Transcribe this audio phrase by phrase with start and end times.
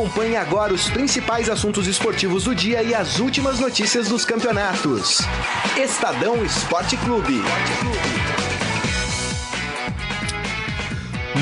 [0.00, 5.18] Acompanhe agora os principais assuntos esportivos do dia e as últimas notícias dos campeonatos.
[5.76, 7.42] Estadão Esporte Clube.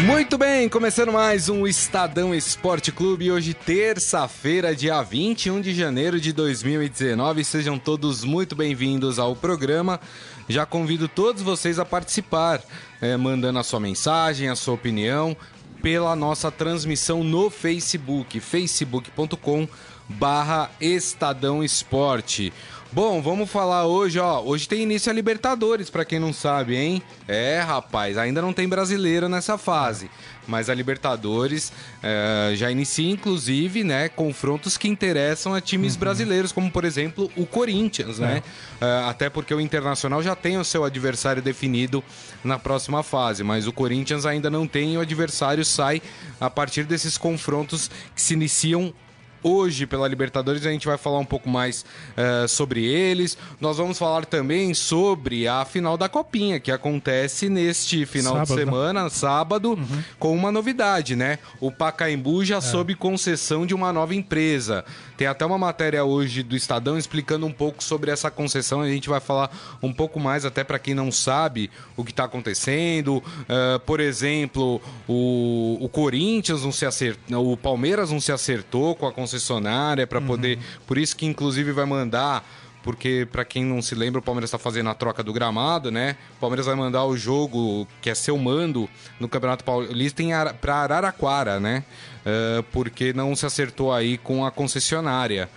[0.04, 3.30] Muito bem, começando mais um Estadão Esporte Clube.
[3.30, 7.44] Hoje, terça-feira, dia 21 de janeiro de 2019.
[7.44, 10.00] Sejam todos muito bem-vindos ao programa.
[10.48, 12.60] Já convido todos vocês a participar,
[13.00, 15.36] é, mandando a sua mensagem, a sua opinião,
[15.82, 19.68] pela nossa transmissão no Facebook, facebook.com
[20.08, 22.52] barra Estadão Esporte.
[22.90, 24.40] Bom, vamos falar hoje, ó.
[24.40, 27.02] Hoje tem início a Libertadores, para quem não sabe, hein?
[27.26, 30.10] É, rapaz, ainda não tem brasileiro nessa fase.
[30.46, 31.70] Mas a Libertadores
[32.02, 36.00] é, já inicia, inclusive, né, confrontos que interessam a times uhum.
[36.00, 38.42] brasileiros, como por exemplo o Corinthians, né?
[38.80, 38.86] É.
[38.86, 42.02] É, até porque o Internacional já tem o seu adversário definido
[42.42, 46.00] na próxima fase, mas o Corinthians ainda não tem, o adversário sai
[46.40, 48.94] a partir desses confrontos que se iniciam
[49.42, 50.64] hoje pela Libertadores.
[50.66, 51.84] A gente vai falar um pouco mais
[52.16, 53.36] uh, sobre eles.
[53.60, 58.48] Nós vamos falar também sobre a final da Copinha, que acontece neste final sábado.
[58.48, 60.02] de semana, sábado, uhum.
[60.18, 61.38] com uma novidade, né?
[61.60, 62.60] O Pacaembu já é.
[62.60, 64.84] sob concessão de uma nova empresa.
[65.16, 68.80] Tem até uma matéria hoje do Estadão explicando um pouco sobre essa concessão.
[68.80, 69.50] A gente vai falar
[69.82, 73.16] um pouco mais, até para quem não sabe o que está acontecendo.
[73.16, 79.06] Uh, por exemplo, o, o Corinthians não se acertou, o Palmeiras não se acertou com
[79.06, 80.56] a concessionária para poder.
[80.56, 80.62] Uhum.
[80.86, 82.44] Por isso que, inclusive, vai mandar
[82.82, 86.16] porque para quem não se lembra, o Palmeiras está fazendo a troca do gramado, né?
[86.36, 88.88] O Palmeiras vai mandar o jogo, que é seu mando,
[89.20, 90.22] no Campeonato Paulista
[90.58, 91.84] para Araraquara, né?
[92.20, 95.50] Uh, porque não se acertou aí com a concessionária.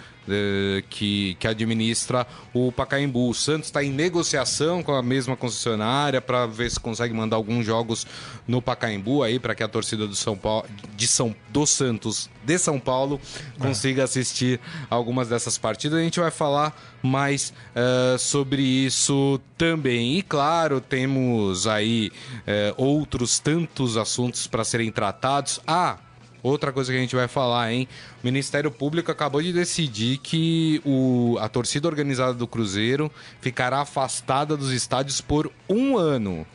[0.89, 3.29] Que, que administra o Pacaembu.
[3.29, 7.65] O Santos está em negociação com a mesma concessionária para ver se consegue mandar alguns
[7.65, 8.05] jogos
[8.47, 12.57] no Pacaembu aí para que a torcida do São Paulo, de São do Santos de
[12.57, 13.19] São Paulo
[13.59, 15.99] consiga assistir algumas dessas partidas.
[15.99, 20.17] A gente vai falar mais uh, sobre isso também.
[20.17, 25.59] E claro, temos aí uh, outros tantos assuntos para serem tratados.
[25.67, 25.97] Ah,
[26.43, 27.87] Outra coisa que a gente vai falar, hein?
[28.23, 34.57] O Ministério Público acabou de decidir que o, a torcida organizada do Cruzeiro ficará afastada
[34.57, 36.45] dos estádios por um ano.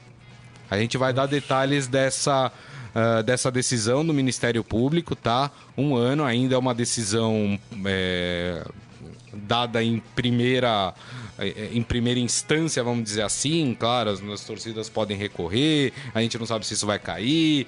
[0.68, 2.50] A gente vai dar detalhes dessa,
[2.94, 5.52] uh, dessa decisão do Ministério Público, tá?
[5.78, 8.66] Um ano ainda é uma decisão é,
[9.32, 10.92] dada em primeira
[11.38, 16.38] é, em primeira instância, vamos dizer assim, claro, as, as torcidas podem recorrer, a gente
[16.38, 17.66] não sabe se isso vai cair,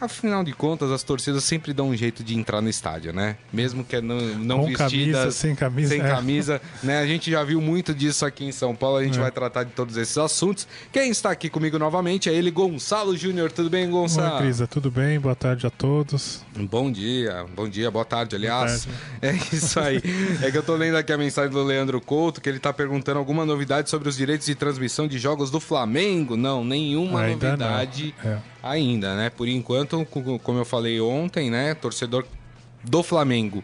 [0.00, 3.36] Afinal de contas, as torcidas sempre dão um jeito de entrar no estádio, né?
[3.52, 6.08] Mesmo que não, não Com vestidas, camisa, sem camisa, sem é.
[6.08, 7.00] camisa, né?
[7.00, 8.96] A gente já viu muito disso aqui em São Paulo.
[8.96, 9.20] A gente é.
[9.20, 10.66] vai tratar de todos esses assuntos.
[10.90, 13.52] Quem está aqui comigo novamente é ele, Gonçalo Júnior.
[13.52, 14.36] Tudo bem, Gonçalo?
[14.36, 15.20] Oi, Crisa, tudo bem?
[15.20, 16.42] Boa tarde a todos.
[16.56, 18.86] Bom dia, bom dia, boa tarde, aliás.
[18.86, 19.40] Boa tarde.
[19.52, 20.02] É isso aí.
[20.42, 23.18] é que eu tô lendo aqui a mensagem do Leandro Couto, que ele tá perguntando
[23.18, 26.38] alguma novidade sobre os direitos de transmissão de jogos do Flamengo.
[26.38, 28.14] Não, nenhuma Ainda novidade.
[28.24, 28.30] Não.
[28.32, 29.30] É ainda, né?
[29.30, 30.04] Por enquanto,
[30.42, 31.74] como eu falei ontem, né?
[31.74, 32.24] Torcedor
[32.84, 33.62] do Flamengo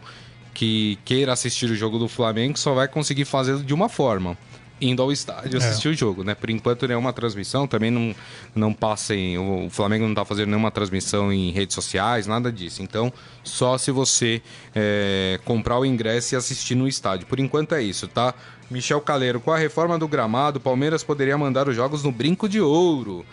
[0.57, 4.35] que queira assistir o jogo do Flamengo só vai conseguir fazer de uma forma.
[4.81, 5.91] Indo ao estádio assistir é.
[5.91, 6.33] o jogo, né?
[6.33, 7.67] Por enquanto, nenhuma transmissão.
[7.67, 8.15] Também não,
[8.55, 9.37] não passem.
[9.37, 12.81] O Flamengo não está fazendo nenhuma transmissão em redes sociais, nada disso.
[12.81, 14.41] Então, só se você
[14.75, 17.27] é, comprar o ingresso e assistir no estádio.
[17.27, 18.33] Por enquanto é isso, tá?
[18.69, 22.59] Michel Caleiro, com a reforma do gramado, Palmeiras poderia mandar os jogos no brinco de
[22.59, 23.23] ouro.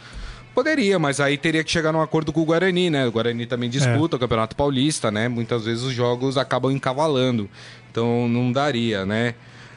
[0.54, 3.06] Poderia, mas aí teria que chegar num acordo com o Guarani, né?
[3.06, 4.16] O Guarani também disputa é.
[4.16, 5.26] o Campeonato Paulista, né?
[5.26, 7.50] Muitas vezes os jogos acabam encavalando.
[7.90, 9.34] Então não daria, né?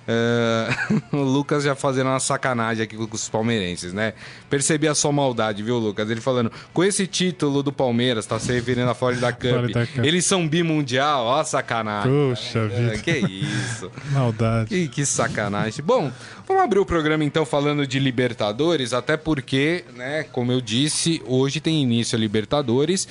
[0.07, 4.13] Uh, o Lucas já fazendo uma sacanagem aqui com os palmeirenses, né?
[4.50, 6.09] Percebi a sua maldade, viu, Lucas?
[6.09, 10.06] Ele falando, com esse título do Palmeiras, tá se referindo à Florida Cup, Florida Cup.
[10.06, 12.09] eles são bimundial, ó, sacanagem.
[12.09, 12.97] Puxa é, vida.
[13.00, 13.91] Que isso.
[14.12, 14.69] Maldade.
[14.69, 15.84] Que, que sacanagem.
[15.84, 16.09] Bom,
[16.47, 21.59] vamos abrir o programa então falando de Libertadores, até porque, né, como eu disse, hoje
[21.59, 23.09] tem início a Libertadores.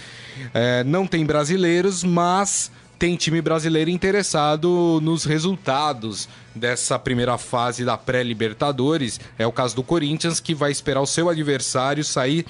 [0.55, 7.97] É, não tem brasileiros, mas tem time brasileiro interessado nos resultados dessa primeira fase da
[7.97, 9.21] pré-Libertadores.
[9.39, 12.47] É o caso do Corinthians, que vai esperar o seu adversário sair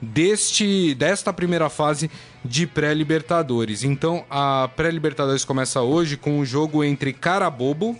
[0.00, 2.08] deste desta primeira fase
[2.44, 3.82] de pré-Libertadores.
[3.82, 7.98] Então, a pré-Libertadores começa hoje com o um jogo entre Carabobo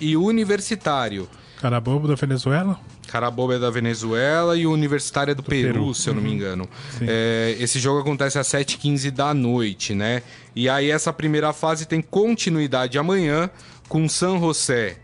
[0.00, 1.28] e Universitário.
[1.60, 2.80] Carabobo da Venezuela?
[3.06, 6.22] Carabobo é da Venezuela e o Universitário é do, do Peru, Peru, se eu não
[6.22, 6.34] me uhum.
[6.34, 6.68] engano.
[7.02, 10.22] É, esse jogo acontece às 7h15 da noite, né?
[10.56, 13.50] E aí essa primeira fase tem continuidade amanhã
[13.88, 14.96] com San José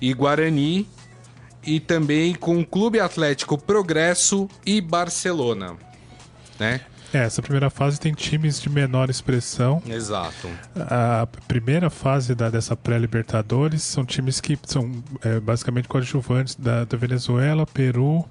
[0.00, 0.86] e Guarani
[1.64, 5.76] e também com o Clube Atlético Progresso e Barcelona,
[6.58, 6.82] né?
[7.12, 9.82] É, essa primeira fase tem times de menor expressão.
[9.86, 10.48] Exato.
[10.74, 14.90] A primeira fase da, dessa pré-Libertadores são times que são
[15.22, 18.24] é, basicamente coadjuvantes da, da Venezuela, Peru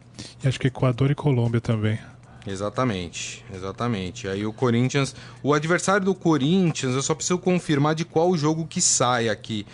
[0.43, 1.99] e acho que Equador e Colômbia também.
[2.45, 4.27] Exatamente, exatamente.
[4.27, 8.81] Aí o Corinthians, o adversário do Corinthians, eu só preciso confirmar de qual jogo que
[8.81, 9.65] sai aqui,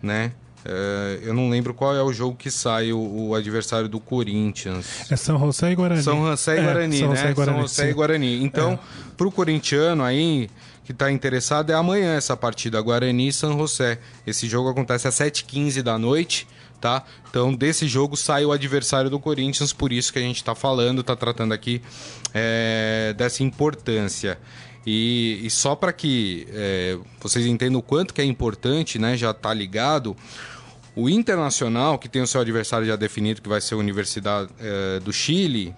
[0.00, 0.32] né?
[0.64, 5.10] É, eu não lembro qual é o jogo que sai o, o, adversário do Corinthians.
[5.10, 6.02] É São José e Guarani.
[6.02, 7.16] São José e Guarani, é, São né?
[7.16, 8.42] José e Guarani, São José e Guarani.
[8.42, 8.78] Então, é.
[9.16, 10.48] pro corintiano aí
[10.84, 13.98] que está interessado, é amanhã essa partida, Guarani e São José.
[14.26, 16.46] Esse jogo acontece às 7h15 da noite
[16.84, 17.02] tá?
[17.30, 21.00] Então, desse jogo sai o adversário do Corinthians, por isso que a gente está falando,
[21.00, 21.80] está tratando aqui
[22.34, 24.38] é, dessa importância.
[24.86, 29.16] E, e só para que é, vocês entendam o quanto que é importante, né?
[29.16, 30.14] Já tá ligado.
[30.96, 35.00] O Internacional, que tem o seu adversário já definido, que vai ser a Universidade é,
[35.00, 35.74] do Chile,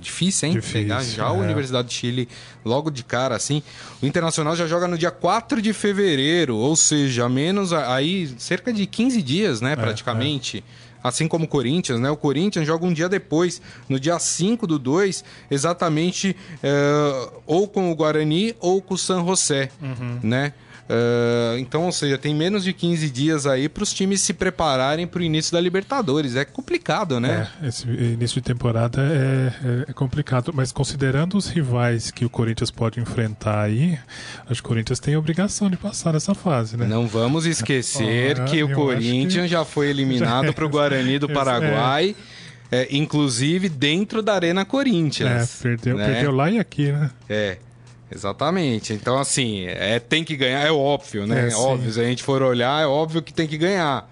[0.00, 0.54] Difícil, hein?
[0.54, 1.26] Difícil, Pegar já é.
[1.26, 2.28] a Universidade de Chile
[2.64, 3.62] logo de cara, assim.
[4.02, 8.86] O Internacional já joga no dia 4 de fevereiro, ou seja, menos aí cerca de
[8.86, 10.58] 15 dias, né, é, praticamente.
[10.58, 12.10] É, assim como o Corinthians, né?
[12.10, 13.60] O Corinthians joga um dia depois,
[13.90, 19.22] no dia 5 do 2, exatamente é, ou com o Guarani ou com o San
[19.22, 20.20] José, uhum.
[20.22, 20.54] né?
[20.84, 25.06] Uh, então, ou seja, tem menos de 15 dias aí para os times se prepararem
[25.06, 26.36] para o início da Libertadores.
[26.36, 27.48] É complicado, né?
[27.62, 32.30] É, esse início de temporada é, é, é, complicado, mas considerando os rivais que o
[32.30, 33.98] Corinthians pode enfrentar aí,
[34.48, 36.86] acho que o Corinthians tem a obrigação de passar nessa fase, né?
[36.86, 39.48] Não vamos esquecer ah, que o Corinthians que...
[39.48, 42.14] já foi eliminado para o Guarani do Paraguai.
[42.72, 45.60] É, inclusive dentro da Arena Corinthians.
[45.60, 46.06] É, perdeu, né?
[46.06, 47.10] perdeu lá e aqui, né?
[47.28, 47.58] É.
[48.14, 48.92] Exatamente.
[48.92, 51.50] Então, assim, é, tem que ganhar, é óbvio, né?
[51.50, 51.92] É, óbvio.
[51.92, 54.08] Se a gente for olhar, é óbvio que tem que ganhar.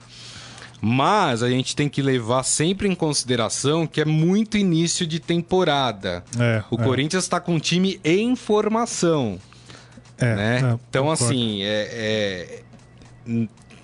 [0.81, 6.25] Mas a gente tem que levar sempre em consideração que é muito início de temporada.
[6.37, 6.85] É, o é.
[6.85, 9.39] Corinthians está com um time em formação.
[10.19, 10.55] É, né?
[10.57, 11.25] É, então, concordo.
[11.25, 12.63] assim, é,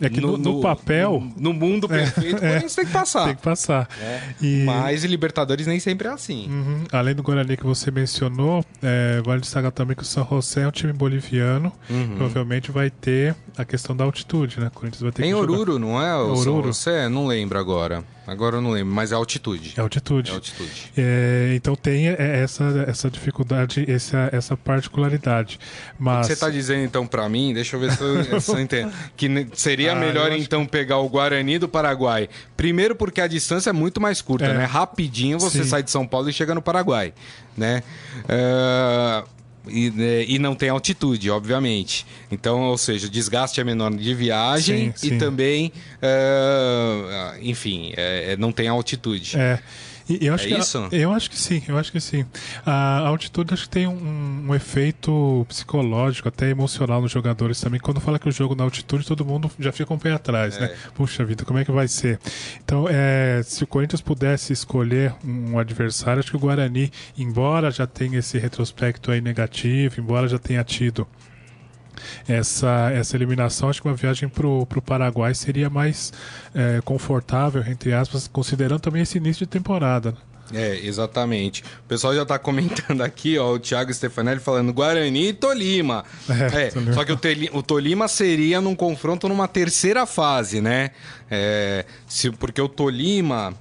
[0.00, 1.22] é é que no, no, no papel.
[1.36, 3.24] No, no mundo é, perfeito, é, o Corinthians tem que passar.
[3.26, 3.88] Tem que passar.
[4.00, 4.20] É.
[4.40, 4.64] E...
[4.64, 6.48] Mas Libertadores nem sempre é assim.
[6.48, 6.84] Uhum.
[6.92, 10.68] Além do Guarani que você mencionou, é, vale destacar também que o São José é
[10.68, 11.72] um time boliviano.
[11.88, 12.16] Uhum.
[12.16, 14.68] Provavelmente vai ter a questão da altitude, né?
[14.68, 15.78] O Corinthians vai ter em que Oruro, jogar...
[15.78, 16.14] não é?
[16.14, 16.42] O Oruro?
[16.42, 17.08] São José?
[17.08, 18.04] Não lembro agora.
[18.28, 19.72] Agora eu não lembro, mas é altitude.
[19.74, 20.30] É altitude.
[20.30, 20.92] É altitude.
[20.98, 25.58] É, então tem é, essa, essa dificuldade, essa, essa particularidade.
[25.98, 26.18] Mas...
[26.18, 28.60] O que você está dizendo então para mim, deixa eu ver se eu, se eu
[28.60, 30.72] entendo, que seria ah, melhor então que...
[30.72, 32.28] pegar o Guarani do Paraguai.
[32.54, 34.58] Primeiro porque a distância é muito mais curta, é.
[34.58, 34.64] né?
[34.66, 35.70] Rapidinho você Sim.
[35.70, 37.14] sai de São Paulo e chega no Paraguai,
[37.56, 37.82] né?
[38.24, 39.37] Uh
[39.70, 42.06] e, né, e não tem altitude, obviamente.
[42.30, 45.14] Então, ou seja, o desgaste é menor de viagem sim, sim.
[45.14, 45.72] e também,
[46.02, 49.36] uh, enfim, é, não tem altitude.
[49.36, 49.58] É.
[50.08, 50.88] Eu acho é que, isso?
[50.90, 52.24] Eu acho que sim, eu acho que sim.
[52.64, 57.78] A altitude acho que tem um, um, efeito psicológico, até emocional nos jogadores também.
[57.78, 60.60] Quando fala que o jogo na altitude, todo mundo já fica um pé atrás, é.
[60.60, 60.76] né?
[60.94, 62.18] Puxa vida, como é que vai ser?
[62.64, 67.86] Então, é, se o Corinthians pudesse escolher um adversário, acho que o Guarani, embora já
[67.86, 71.06] tenha esse retrospecto aí negativo, embora já tenha tido
[72.28, 76.12] essa, essa eliminação, acho que uma viagem para o Paraguai seria mais
[76.54, 80.10] é, confortável, entre aspas, considerando também esse início de temporada.
[80.10, 80.18] Né?
[80.54, 81.62] É, exatamente.
[81.84, 86.04] O pessoal já está comentando aqui, ó, o Thiago Stefanelli falando Guarani e Tolima.
[86.28, 87.18] É, é só que o,
[87.58, 90.90] o, Tolima seria num confronto numa terceira fase, né?
[91.30, 93.54] É, se, porque o Tolima,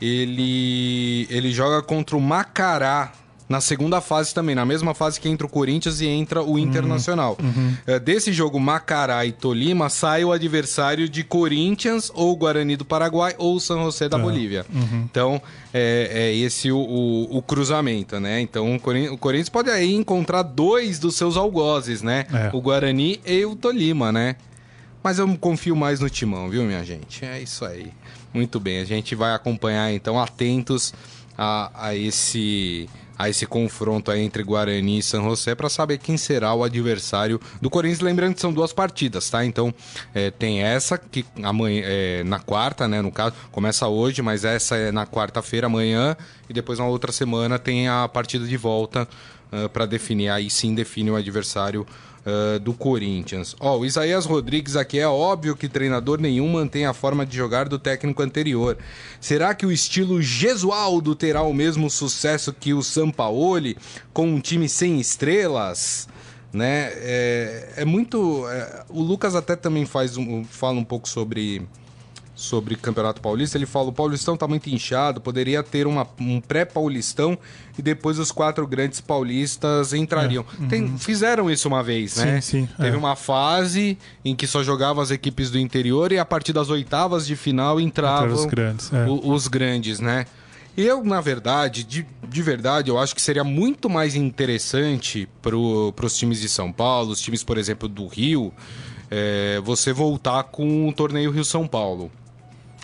[0.00, 3.12] ele, ele joga contra o Macará
[3.52, 7.36] na segunda fase também, na mesma fase que entra o Corinthians e entra o Internacional.
[7.38, 7.48] Uhum.
[7.48, 7.76] uhum.
[7.86, 13.34] É, desse jogo Macará e Tolima, sai o adversário de Corinthians ou Guarani do Paraguai
[13.36, 14.20] ou São José da é.
[14.22, 14.64] Bolívia.
[14.72, 15.02] Uhum.
[15.04, 15.42] Então,
[15.72, 18.40] é, é esse o, o, o, cruzamento, né?
[18.40, 22.24] Então, o Corinthians, o Corinthians, pode aí encontrar dois dos seus algozes, né?
[22.32, 22.56] É.
[22.56, 24.36] O Guarani e o Tolima, né?
[25.04, 27.22] Mas eu confio mais no Timão, viu, minha gente?
[27.22, 27.92] É isso aí.
[28.32, 30.94] Muito bem, a gente vai acompanhar, então, atentos
[31.36, 36.16] a, a esse a esse confronto aí entre Guarani e São José para saber quem
[36.16, 38.00] será o adversário do Corinthians.
[38.00, 39.44] Lembrando que são duas partidas, tá?
[39.44, 39.72] Então
[40.12, 43.00] é, tem essa que amanhã, é, na quarta, né?
[43.00, 46.16] No caso, começa hoje, mas essa é na quarta-feira, amanhã,
[46.48, 49.08] e depois na outra semana tem a partida de volta
[49.52, 50.28] uh, para definir.
[50.30, 51.86] Aí sim define o adversário
[52.26, 53.54] uh, do Corinthians.
[53.60, 57.36] Ó, oh, o Isaías Rodrigues aqui é óbvio que treinador nenhum mantém a forma de
[57.36, 58.78] jogar do técnico anterior.
[59.20, 63.76] Será que o estilo Gesualdo terá o mesmo sucesso que o Sampaoli
[64.12, 66.08] com um time sem estrelas?
[66.52, 66.90] Né?
[66.96, 68.46] É, é muito.
[68.48, 71.66] É, o Lucas até também faz um, fala um pouco sobre
[72.42, 77.38] sobre Campeonato Paulista, ele fala: o Paulistão está muito inchado, poderia ter uma, um pré-Paulistão
[77.78, 80.44] e depois os quatro grandes paulistas entrariam.
[80.58, 80.68] É, uhum.
[80.68, 82.40] Tem, fizeram isso uma vez, né?
[82.40, 82.68] Sim, sim.
[82.76, 82.98] Teve é.
[82.98, 87.26] uma fase em que só jogavam as equipes do interior e a partir das oitavas
[87.26, 89.06] de final entravam os grandes, é.
[89.06, 90.26] o, os grandes, né?
[90.76, 96.16] Eu, na verdade, de, de verdade, eu acho que seria muito mais interessante para os
[96.16, 98.52] times de São Paulo, os times, por exemplo, do Rio,
[99.10, 102.10] é, você voltar com o torneio Rio-São Paulo.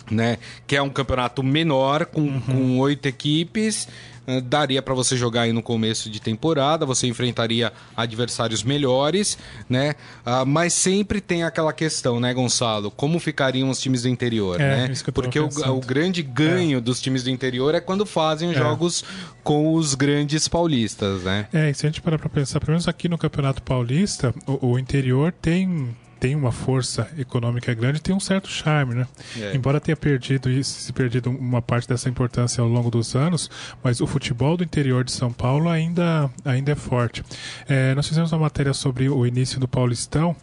[0.09, 0.37] Né?
[0.65, 2.41] Que é um campeonato menor, com, uhum.
[2.41, 3.87] com oito equipes,
[4.29, 9.95] eh, daria para você jogar aí no começo de temporada, você enfrentaria adversários melhores, né?
[10.23, 12.91] Uh, mas sempre tem aquela questão, né, Gonçalo?
[12.91, 14.93] Como ficariam os times do interior, é, né?
[15.11, 16.81] Porque o, o, grande ganho é.
[16.81, 18.53] dos times do interior é quando fazem é.
[18.53, 19.03] jogos
[19.43, 21.47] com os grandes paulistas, né?
[21.51, 24.73] É, e se a gente parar para pensar, pelo menos aqui no Campeonato Paulista, o,
[24.73, 29.07] o interior tem tem uma força econômica grande, tem um certo charme, né?
[29.39, 29.55] É.
[29.55, 33.49] Embora tenha perdido isso, se perdido uma parte dessa importância ao longo dos anos,
[33.83, 37.23] mas o futebol do interior de São Paulo ainda, ainda é forte.
[37.67, 40.35] É, nós fizemos uma matéria sobre o início do Paulistão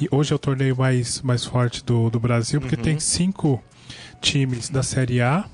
[0.00, 2.82] e hoje é o torneio mais, mais forte do, do Brasil, porque uhum.
[2.82, 3.62] tem cinco
[4.20, 5.44] times da Série A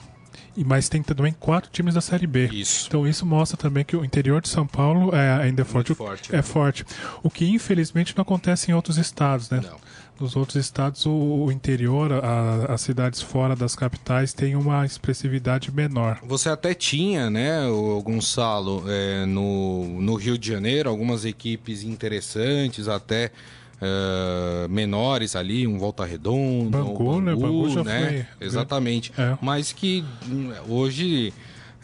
[0.57, 2.49] e mais tem também quatro times da Série B.
[2.52, 2.87] Isso.
[2.88, 5.95] Então isso mostra também que o interior de São Paulo é, ainda é forte.
[5.95, 6.42] forte é né?
[6.42, 6.85] forte.
[7.23, 9.61] O que infelizmente não acontece em outros estados, né?
[9.62, 9.78] Não.
[10.21, 16.19] Nos outros estados, o, interior, a, as cidades fora das capitais têm uma expressividade menor.
[16.23, 22.87] Você até tinha, né, o Gonçalo, é, no, no Rio de Janeiro, algumas equipes interessantes
[22.87, 23.33] até
[23.80, 27.34] uh, menores ali, um Volta Redonda, Bangu, um né?
[27.34, 28.26] Bangu já né?
[28.38, 28.46] Foi.
[28.46, 29.12] Exatamente.
[29.16, 29.37] É.
[29.40, 31.32] Mas que hum, hoje,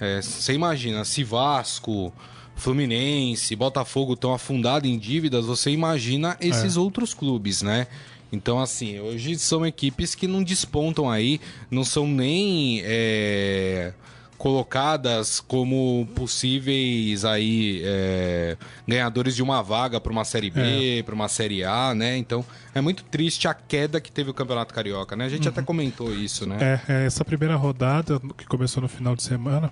[0.00, 2.12] é, você imagina, se Vasco,
[2.54, 6.80] Fluminense, Botafogo estão afundados em dívidas, você imagina esses é.
[6.80, 7.86] outros clubes, né?
[8.32, 13.92] Então, assim, hoje são equipes que não despontam aí, não são nem é,
[14.36, 21.02] colocadas como possíveis aí é, ganhadores de uma vaga para uma série B, é.
[21.02, 22.16] para uma série A, né?
[22.16, 25.24] Então é muito triste a queda que teve o Campeonato Carioca, né?
[25.24, 25.52] A gente uhum.
[25.52, 26.56] até comentou isso, né?
[26.60, 29.70] É, é, essa primeira rodada que começou no final de semana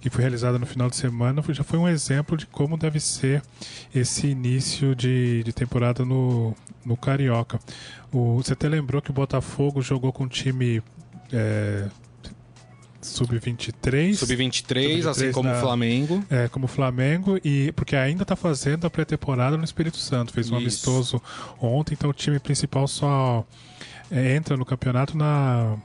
[0.00, 3.42] que foi realizada no final de semana já foi um exemplo de como deve ser
[3.94, 6.54] esse início de, de temporada no,
[6.84, 7.58] no Carioca.
[8.12, 10.82] O, você até lembrou que o Botafogo jogou com um time
[11.32, 11.88] é,
[13.08, 14.14] Sub-23.
[14.16, 16.24] Sub-23, Sub assim como o Flamengo.
[16.30, 20.32] É, como o Flamengo, e porque ainda está fazendo a pré-temporada no Espírito Santo.
[20.32, 20.62] Fez um Isso.
[20.62, 21.22] amistoso
[21.60, 23.46] ontem, então o time principal só
[24.10, 25.76] é, entra no campeonato na.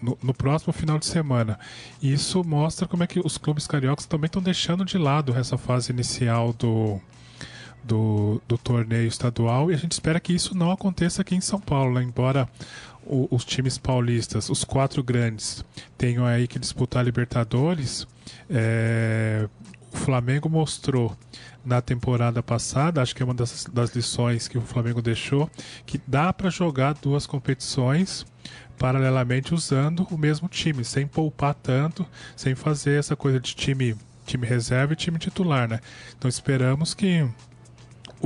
[0.00, 1.58] No, no, próximo final de semana.
[2.02, 5.90] Isso mostra como é que os clubes cariocas também estão deixando de lado essa fase
[5.90, 7.00] inicial do,
[7.82, 11.58] do, do torneio estadual e a gente espera que isso não aconteça aqui em São
[11.58, 12.02] Paulo, né?
[12.02, 12.48] embora
[13.06, 15.64] o, os times paulistas, os quatro grandes,
[15.96, 18.06] tenham aí que disputar Libertadores,
[18.50, 19.48] é,
[19.92, 21.16] o Flamengo mostrou
[21.64, 25.50] na temporada passada, acho que é uma das, das lições que o Flamengo deixou,
[25.84, 28.26] que dá para jogar duas competições
[28.78, 33.96] paralelamente usando o mesmo time, sem poupar tanto, sem fazer essa coisa de time
[34.26, 35.78] time reserva e time titular, né?
[36.18, 37.26] Então esperamos que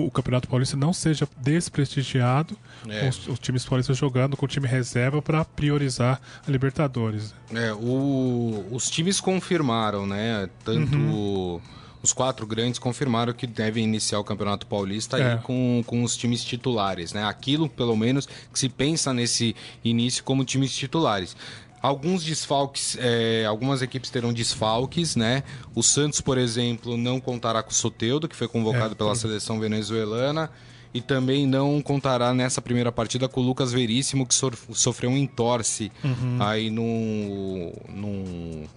[0.07, 2.57] o Campeonato Paulista não seja desprestigiado
[2.88, 3.00] é.
[3.00, 7.35] com os, os, times paulistas jogando com o time reserva para priorizar a Libertadores.
[7.54, 10.49] É, o, os times confirmaram, né?
[10.64, 11.61] Tanto uhum.
[12.02, 15.33] os quatro grandes confirmaram que devem iniciar o Campeonato Paulista é.
[15.33, 17.25] aí com, com os times titulares, né?
[17.25, 19.54] Aquilo, pelo menos, que se pensa nesse
[19.85, 21.37] início como times titulares.
[21.83, 25.43] Alguns desfalques, é, algumas equipes terão desfalques, né?
[25.75, 29.59] O Santos, por exemplo, não contará com o Soteudo, que foi convocado é, pela seleção
[29.59, 30.51] venezuelana.
[30.93, 35.93] E também não contará nessa primeira partida com o Lucas Veríssimo, que sofreu um entorse
[36.03, 36.37] uhum.
[36.41, 38.69] aí no, no,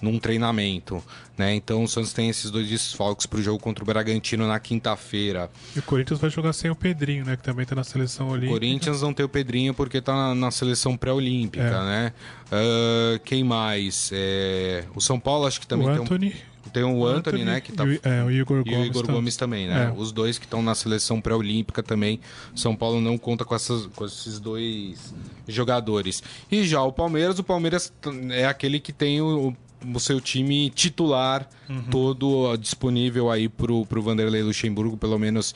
[0.00, 1.02] num treinamento.
[1.36, 1.54] Né?
[1.54, 5.50] Então o Santos tem esses dois desfalques para o jogo contra o Bragantino na quinta-feira.
[5.74, 7.36] E o Corinthians vai jogar sem o Pedrinho, né?
[7.36, 8.52] Que também está na seleção olímpica.
[8.52, 11.70] O Corinthians não tem o Pedrinho porque está na, na, seleção pré-olímpica, é.
[11.70, 12.12] né?
[12.46, 14.10] Uh, quem mais?
[14.12, 14.84] É...
[14.94, 16.30] O São Paulo acho que também o Anthony.
[16.30, 16.54] tem um...
[16.72, 17.60] Tem o Anthony, Anthony, né?
[17.60, 17.84] Que tá...
[17.86, 18.72] E, é, o Igor Gomes.
[18.72, 19.92] E o Igor Gomes também, né?
[19.92, 20.00] É.
[20.00, 22.20] Os dois que estão na seleção pré-olímpica também.
[22.54, 25.14] São Paulo não conta com, essas, com esses dois
[25.46, 26.22] jogadores.
[26.50, 27.92] E já o Palmeiras, o Palmeiras
[28.30, 29.54] é aquele que tem o
[29.92, 31.82] o seu time titular uhum.
[31.90, 35.54] todo disponível aí pro, pro Vanderlei Luxemburgo, pelo menos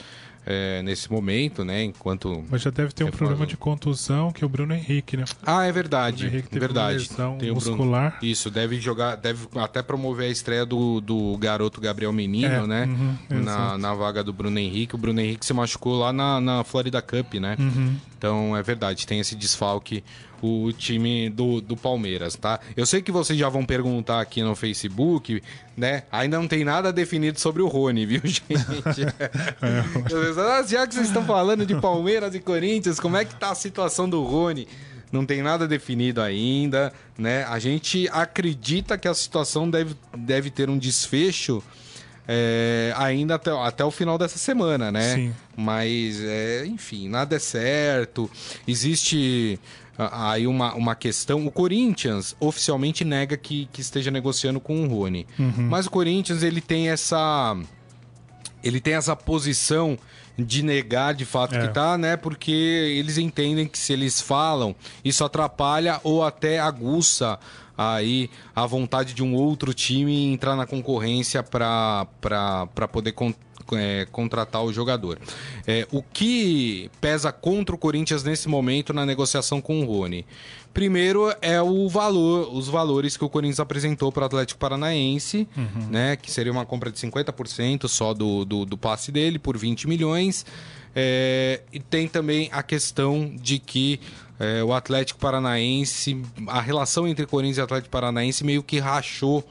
[0.51, 1.85] é, nesse momento, né?
[1.85, 2.43] Enquanto.
[2.49, 5.27] Mas já deve ter um problema de contusão que é o Bruno Henrique, né?
[5.45, 6.25] Ah, é verdade.
[6.25, 7.07] O Henrique verdade.
[7.39, 8.13] tem muscular.
[8.13, 8.33] Bruno...
[8.33, 12.85] Isso, deve jogar, deve até promover a estreia do, do garoto Gabriel Menino, é, né?
[12.87, 14.95] Uhum, na, na vaga do Bruno Henrique.
[14.95, 17.55] O Bruno Henrique se machucou lá na, na Florida Cup, né?
[17.59, 17.97] Uhum.
[18.17, 20.03] Então é verdade, tem esse desfalque
[20.43, 22.61] o time do, do Palmeiras, tá?
[22.77, 25.43] Eu sei que vocês já vão perguntar aqui no Facebook,
[25.77, 26.05] né?
[26.11, 28.45] Ainda não tem nada definido sobre o Rony, viu, gente?
[29.63, 33.55] é, já que vocês estão falando de Palmeiras e Corinthians, como é que tá a
[33.55, 34.69] situação do Rony?
[35.11, 37.45] Não tem nada definido ainda, né?
[37.45, 41.63] A gente acredita que a situação deve, deve ter um desfecho
[42.31, 45.15] é, ainda até, até o final dessa semana, né?
[45.15, 45.35] Sim.
[45.57, 48.31] Mas, é, enfim, nada é certo.
[48.67, 49.59] Existe
[49.99, 51.47] aí uma, uma questão.
[51.47, 55.27] O Corinthians oficialmente nega que, que esteja negociando com o Rony.
[55.39, 55.69] Uhum.
[55.69, 57.57] Mas o Corinthians ele tem essa.
[58.63, 59.99] Ele tem essa posição
[60.39, 61.67] de negar de fato é.
[61.67, 62.17] que tá, né?
[62.17, 64.75] Porque eles entendem que se eles falam,
[65.05, 67.39] isso atrapalha ou até aguça
[67.77, 72.07] aí a vontade de um outro time entrar na concorrência para
[72.91, 73.13] poder
[73.73, 75.19] é, contratar o jogador.
[75.67, 80.25] É, o que pesa contra o Corinthians nesse momento na negociação com o Rony?
[80.73, 85.89] Primeiro é o valor, os valores que o Corinthians apresentou para o Atlético Paranaense, uhum.
[85.91, 86.17] né?
[86.17, 90.47] Que seria uma compra de 50% só do, do, do, passe dele por 20 milhões.
[90.95, 93.99] É, e tem também a questão de que
[94.39, 99.45] é, o Atlético Paranaense, a relação entre Corinthians e Atlético Paranaense meio que rachou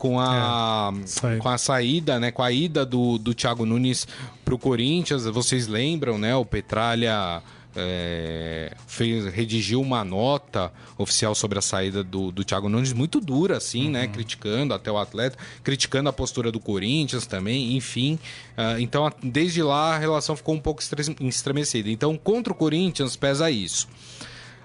[0.00, 0.90] com a,
[1.24, 4.08] é, com a saída, né, com a ida do, do Thiago Nunes
[4.42, 5.26] para o Corinthians.
[5.26, 6.34] Vocês lembram, né?
[6.34, 7.42] O Petralha
[7.76, 13.58] é, fez, redigiu uma nota oficial sobre a saída do, do Thiago Nunes, muito dura,
[13.58, 14.06] assim, né, uhum.
[14.06, 14.08] né?
[14.08, 18.18] Criticando até o atleta, criticando a postura do Corinthians também, enfim.
[18.56, 20.82] Uh, então, desde lá, a relação ficou um pouco
[21.20, 21.90] estremecida.
[21.90, 23.86] Então, contra o Corinthians, pesa isso.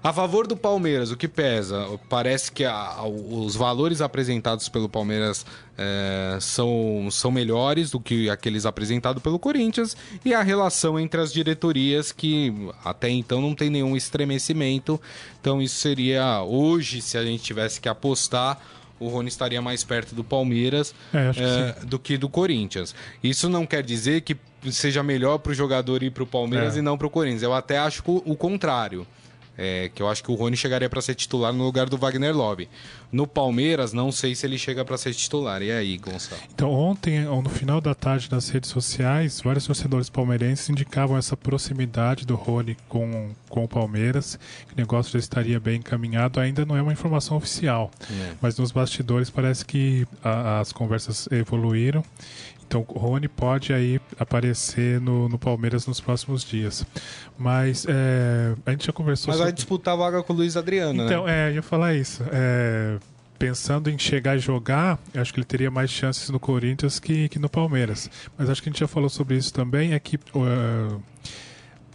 [0.06, 1.88] A favor do Palmeiras, o que pesa?
[2.08, 5.44] Parece que a, os valores apresentados pelo Palmeiras
[5.76, 11.34] é, são, são melhores do que aqueles apresentados pelo Corinthians e a relação entre as
[11.34, 15.02] diretorias que até então não tem nenhum estremecimento.
[15.42, 18.62] Então isso seria hoje, se a gente tivesse que apostar,
[19.00, 22.94] o Rony estaria mais perto do Palmeiras é, é, do que do Corinthians.
[23.24, 24.38] Isso não quer dizer que
[24.72, 26.80] seja melhor para o jogador ir para o Palmeiras é.
[26.80, 27.42] e não para o Corinthians.
[27.42, 29.08] Eu até acho o contrário.
[29.58, 32.36] É, que eu acho que o Rony chegaria para ser titular no lugar do Wagner
[32.36, 32.68] Love.
[33.12, 35.62] No Palmeiras, não sei se ele chega para ser titular.
[35.62, 36.42] E aí, Gonçalo?
[36.54, 42.26] Então, ontem, no final da tarde, nas redes sociais, vários torcedores palmeirenses indicavam essa proximidade
[42.26, 44.38] do Rony com, com o Palmeiras,
[44.68, 46.40] que o negócio já estaria bem encaminhado.
[46.40, 48.34] Ainda não é uma informação oficial, é.
[48.42, 52.04] mas nos bastidores parece que a, as conversas evoluíram
[52.68, 56.86] então o Rony pode aí aparecer no, no Palmeiras nos próximos dias.
[57.38, 59.52] Mas é, a gente já conversou Mas sobre...
[59.52, 61.48] vai disputar a vaga com o Luiz Adriano, então, né?
[61.48, 62.24] é, eu ia falar isso.
[62.32, 62.98] É,
[63.38, 67.40] pensando em chegar e jogar, acho que ele teria mais chances no Corinthians que, que
[67.40, 68.10] no Palmeiras.
[68.38, 71.02] Mas acho que a gente já falou sobre isso também, é que uh,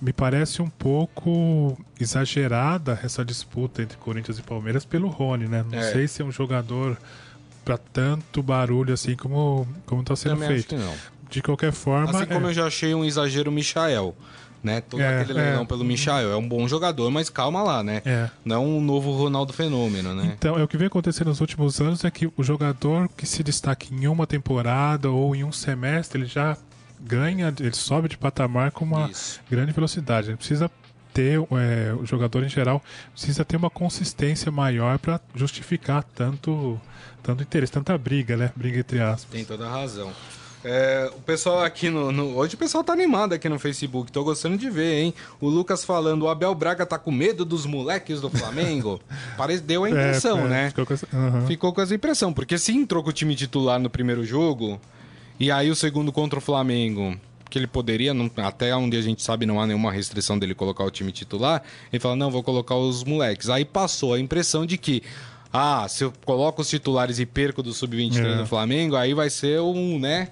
[0.01, 5.65] me parece um pouco exagerada essa disputa entre Corinthians e Palmeiras pelo Rony, né?
[5.69, 5.93] Não é.
[5.93, 6.97] sei se é um jogador
[7.71, 10.77] para tanto barulho assim como como está sendo Também feito.
[11.31, 12.51] De qualquer forma, assim como é...
[12.51, 14.17] eu já achei um exagero Michael,
[14.65, 14.81] né?
[14.81, 15.65] Todo é, aquele leilão é.
[15.65, 18.03] pelo Michael é um bom jogador, mas calma lá, né?
[18.05, 18.29] É.
[18.45, 20.35] Não é um novo Ronaldo fenômeno, né?
[20.37, 23.45] Então, é o que vem acontecendo nos últimos anos é que o jogador que se
[23.45, 26.57] destaca em uma temporada ou em um semestre, ele já
[27.01, 29.41] ganha, ele sobe de patamar com uma Isso.
[29.49, 30.31] grande velocidade.
[30.31, 30.69] Ele precisa
[31.13, 36.81] ter, é, o jogador em geral precisa ter uma consistência maior para justificar tanto
[37.23, 38.51] tanto interesse, tanta briga, né?
[38.57, 39.31] Briga entre aspas.
[39.31, 40.13] Tem toda a razão.
[40.63, 44.13] É, o pessoal aqui no, no, Hoje o pessoal tá animado aqui no Facebook.
[44.13, 45.15] Tô gostando de ver, hein?
[45.41, 49.01] O Lucas falando, o Abel Braga tá com medo dos moleques do Flamengo.
[49.39, 50.69] Parece, deu a é, impressão, é, é, né?
[50.69, 51.47] Ficou com, essa, uhum.
[51.47, 52.33] ficou com essa impressão.
[52.33, 54.79] Porque se entrou com o time titular no primeiro jogo,
[55.39, 57.17] e aí o segundo contra o Flamengo,
[57.51, 60.85] que ele poderia, não, até onde a gente sabe, não há nenhuma restrição dele colocar
[60.85, 61.63] o time titular.
[61.93, 63.51] Ele fala, não, vou colocar os moleques.
[63.51, 65.03] Aí passou a impressão de que
[65.53, 68.37] ah, se eu coloco os titulares e perco do sub-23 é.
[68.37, 70.29] do Flamengo, aí vai ser um, né?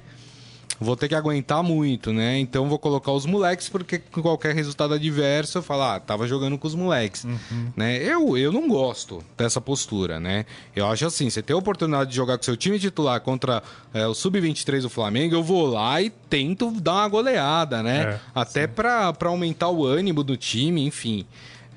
[0.80, 2.38] Vou ter que aguentar muito, né?
[2.38, 6.56] Então vou colocar os moleques, porque com qualquer resultado adverso eu falo, ah, tava jogando
[6.56, 7.24] com os moleques.
[7.24, 7.72] Uhum.
[7.76, 7.96] Né?
[7.96, 10.46] Eu, eu não gosto dessa postura, né?
[10.74, 13.62] Eu acho assim, você tem a oportunidade de jogar com seu time titular contra
[13.92, 18.02] é, o Sub-23 do Flamengo, eu vou lá e tento dar uma goleada, né?
[18.02, 21.26] É, Até para aumentar o ânimo do time, enfim.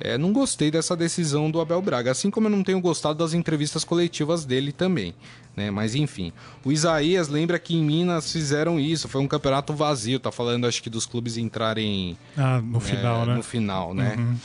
[0.04, 3.34] É, não gostei dessa decisão do Abel Braga, assim como eu não tenho gostado das
[3.34, 5.14] entrevistas coletivas dele também.
[5.56, 5.70] Né?
[5.70, 6.32] Mas enfim,
[6.64, 10.82] o Isaías lembra que em Minas fizeram isso, foi um campeonato vazio, tá falando acho
[10.82, 13.36] que dos clubes entrarem ah, no final, né?
[13.36, 14.16] No final, né?
[14.18, 14.38] Uhum.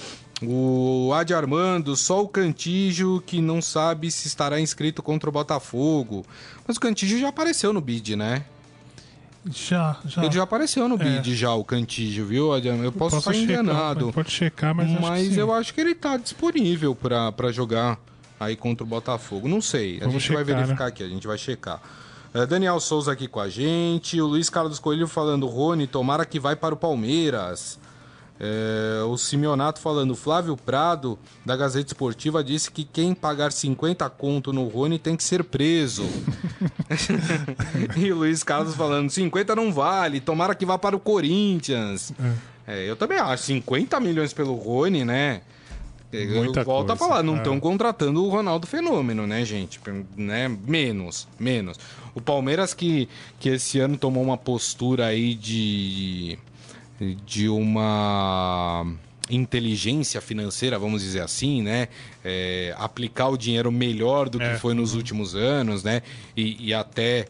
[0.42, 6.26] O Adi Armando, só o Cantijo que não sabe se estará inscrito contra o Botafogo.
[6.66, 8.44] Mas o Cantijo já apareceu no bid, né?
[9.50, 10.24] Já, já.
[10.24, 11.34] Ele já apareceu no bid, é.
[11.34, 12.54] já, o Cantijo, viu?
[12.56, 14.12] Eu posso, posso estar enganado.
[14.12, 14.90] Pode checar, mas.
[15.00, 17.98] Mas acho eu acho que ele está disponível para jogar
[18.38, 19.48] aí contra o Botafogo.
[19.48, 19.98] Não sei.
[20.02, 20.88] A gente checar, vai verificar né?
[20.88, 21.80] aqui, a gente vai checar.
[22.34, 24.20] Uh, Daniel Souza aqui com a gente.
[24.20, 27.78] O Luiz Carlos Coelho falando, Rony, tomara que vai para o Palmeiras.
[28.38, 34.52] É, o Simeonato falando, Flávio Prado, da Gazeta Esportiva, disse que quem pagar 50 conto
[34.52, 36.04] no Rony tem que ser preso.
[37.96, 42.12] e o Luiz Carlos falando, 50 não vale, tomara que vá para o Corinthians.
[42.22, 42.56] É.
[42.66, 45.40] É, eu também acho, 50 milhões pelo Rony, né?
[46.24, 47.60] Muita volta a falar, não estão é.
[47.60, 49.80] contratando o Ronaldo Fenômeno, né, gente?
[50.16, 50.48] Né?
[50.48, 51.78] Menos, menos.
[52.14, 56.38] O Palmeiras que, que esse ano tomou uma postura aí de,
[57.24, 58.86] de uma
[59.28, 61.88] inteligência financeira, vamos dizer assim, né?
[62.24, 64.56] É, aplicar o dinheiro melhor do que é.
[64.56, 66.02] foi nos últimos anos, né?
[66.36, 67.26] E, e até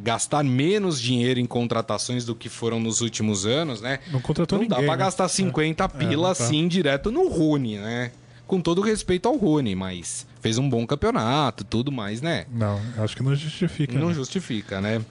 [0.00, 3.98] gastar menos dinheiro em contratações do que foram nos últimos anos, né?
[4.10, 4.78] Não contratou não ninguém.
[4.78, 5.04] Não dá pra né?
[5.04, 5.88] gastar 50 é.
[5.88, 8.10] pila é, assim direto no Rune, né?
[8.46, 12.46] Com todo respeito ao Rune, mas fez um bom campeonato, tudo mais, né?
[12.50, 13.98] Não, acho que não justifica.
[13.98, 14.14] Não né?
[14.14, 15.02] justifica, né?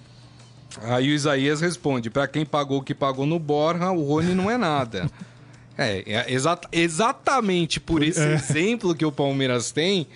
[0.82, 4.50] Aí o Isaías responde: para quem pagou o que pagou no Borja, o Rony não
[4.50, 5.10] é nada.
[5.80, 8.34] É, é exa exatamente por esse é.
[8.34, 10.08] exemplo que o Palmeiras tem,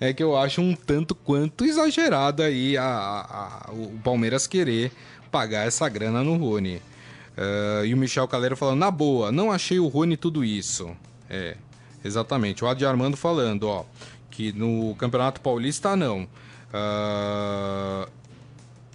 [0.00, 4.92] é que eu acho um tanto quanto exagerado aí a, a, a, o Palmeiras querer
[5.30, 6.76] pagar essa grana no Rony.
[7.36, 10.96] Uh, e o Michel Calero falando, na boa, não achei o Rony tudo isso.
[11.28, 11.56] É,
[12.04, 12.64] exatamente.
[12.64, 13.84] O Adi Armando falando, ó,
[14.30, 16.22] que no Campeonato Paulista não.
[16.72, 18.08] Uh,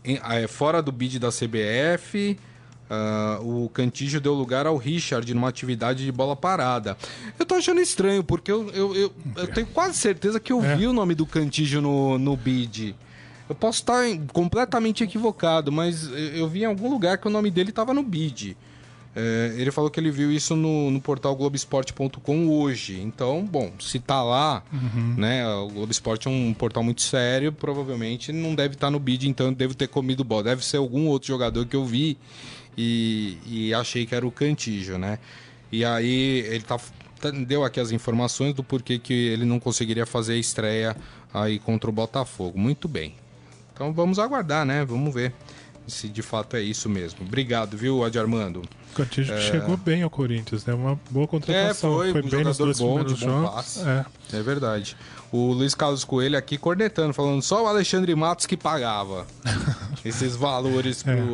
[0.04, 2.38] em, é, fora do bid da CBF,
[2.91, 6.97] Uh, o Cantígio deu lugar ao Richard numa atividade de bola parada.
[7.39, 10.75] Eu tô achando estranho, porque eu, eu, eu, eu tenho quase certeza que eu é.
[10.75, 12.93] vi o nome do Cantígio no, no bid.
[13.47, 17.69] Eu posso estar completamente equivocado, mas eu vi em algum lugar que o nome dele
[17.69, 18.58] estava no bid.
[19.13, 22.99] É, ele falou que ele viu isso no, no portal Globesport.com hoje.
[23.01, 25.15] Então, bom, se tá lá, uhum.
[25.17, 25.47] né?
[25.47, 29.27] O Globo Esporte é um portal muito sério, provavelmente não deve estar tá no bid,
[29.27, 30.43] então deve ter comido bola.
[30.43, 32.17] Deve ser algum outro jogador que eu vi
[32.77, 35.19] e, e achei que era o Cantígio, né?
[35.71, 36.77] E aí ele tá,
[37.19, 40.97] tá, deu aqui as informações do porquê que ele não conseguiria fazer a estreia
[41.34, 42.57] aí contra o Botafogo.
[42.60, 43.15] Muito bem.
[43.73, 44.86] Então vamos aguardar, né?
[44.86, 45.34] Vamos ver
[45.88, 47.26] se de fato é isso mesmo.
[47.26, 48.62] Obrigado, viu, Adi Armando?
[48.91, 49.41] O Cantígio é...
[49.41, 50.74] chegou bem ao Corinthians, né?
[50.74, 52.02] Uma boa contratação.
[52.04, 53.78] É, foi, foi um bem nos dois bom, primeiros jogos.
[53.86, 54.06] É.
[54.34, 54.96] é verdade.
[55.32, 59.26] O Luiz Carlos Coelho aqui cornetando, falando só o Alexandre Matos que pagava
[60.04, 61.26] esses valores para é.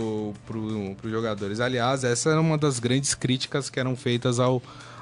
[0.46, 1.60] pro, pro jogadores.
[1.60, 4.62] Aliás, essa era uma das grandes críticas que eram feitas ao,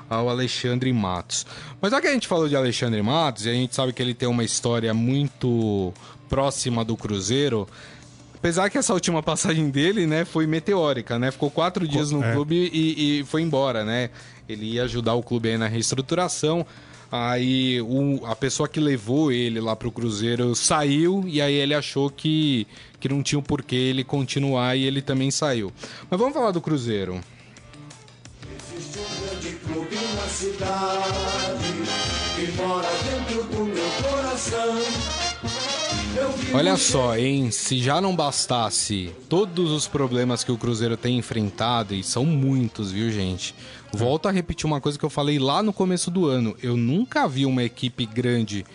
[0.10, 1.46] ao Alexandre Matos.
[1.82, 4.14] Mas já que a gente falou de Alexandre Matos, e a gente sabe que ele
[4.14, 5.94] tem uma história muito
[6.30, 7.68] próxima do Cruzeiro,
[8.46, 11.32] apesar que essa última passagem dele, né, foi meteórica, né?
[11.32, 12.32] Ficou quatro dias no é.
[12.32, 14.12] clube e, e, foi embora, né?
[14.48, 16.64] Ele ia ajudar o clube aí na reestruturação.
[17.12, 22.08] Aí o, a pessoa que levou ele lá pro Cruzeiro saiu e aí ele achou
[22.08, 22.68] que,
[23.00, 25.74] que não tinha um porquê ele continuar e ele também saiu.
[26.08, 27.20] Mas vamos falar do Cruzeiro.
[28.48, 31.74] Existe um grande clube na cidade
[32.36, 35.25] que mora dentro do meu coração.
[36.54, 37.52] Olha só, hein?
[37.52, 42.92] Se já não bastasse todos os problemas que o Cruzeiro tem enfrentado, e são muitos,
[42.92, 43.54] viu, gente?
[43.92, 46.56] Volto a repetir uma coisa que eu falei lá no começo do ano.
[46.62, 48.66] Eu nunca vi uma equipe grande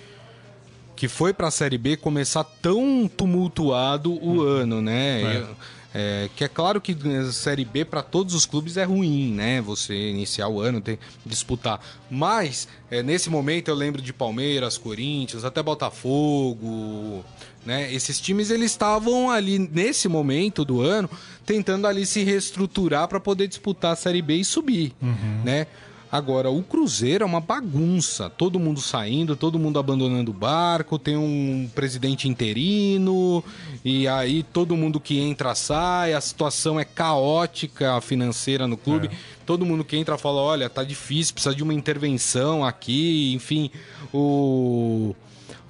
[0.94, 4.40] que foi para a Série B começar tão tumultuado o uhum.
[4.42, 5.22] ano, né?
[5.22, 5.36] É.
[5.38, 5.56] Eu,
[5.92, 9.60] é, que é claro que a Série B para todos os clubes é ruim, né?
[9.60, 11.80] Você iniciar o ano, ter, disputar.
[12.08, 17.24] Mas, é, nesse momento eu lembro de Palmeiras, Corinthians, até Botafogo,
[17.66, 17.92] né?
[17.92, 21.10] Esses times eles estavam ali nesse momento do ano
[21.44, 25.42] tentando ali se reestruturar para poder disputar a Série B e subir, uhum.
[25.44, 25.66] né?
[26.12, 28.28] Agora, o Cruzeiro é uma bagunça.
[28.28, 33.44] Todo mundo saindo, todo mundo abandonando o barco, tem um presidente interino,
[33.84, 39.06] e aí todo mundo que entra sai, a situação é caótica financeira no clube.
[39.06, 39.10] É.
[39.46, 43.70] Todo mundo que entra fala: olha, tá difícil, precisa de uma intervenção aqui, enfim.
[44.12, 45.14] O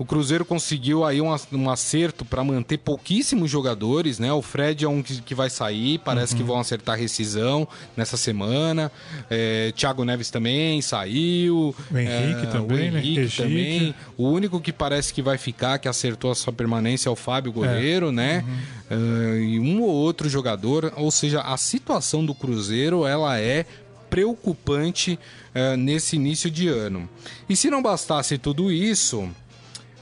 [0.01, 4.33] O Cruzeiro conseguiu aí um, um acerto para manter pouquíssimos jogadores, né?
[4.33, 6.39] O Fred é um que, que vai sair, parece uhum.
[6.39, 8.91] que vão acertar rescisão nessa semana.
[9.29, 11.75] É, Thiago Neves também saiu.
[11.91, 13.29] O Henrique é, também, o Henrique né?
[13.37, 13.95] também.
[14.17, 17.53] O único que parece que vai ficar, que acertou a sua permanência é o Fábio
[17.53, 18.13] Goleiro, é.
[18.13, 18.45] né?
[18.91, 18.97] Uhum.
[18.97, 20.95] Uh, e um ou outro jogador.
[20.97, 23.67] Ou seja, a situação do Cruzeiro, ela é
[24.09, 25.19] preocupante
[25.55, 27.07] uh, nesse início de ano.
[27.51, 29.29] E se não bastasse tudo isso,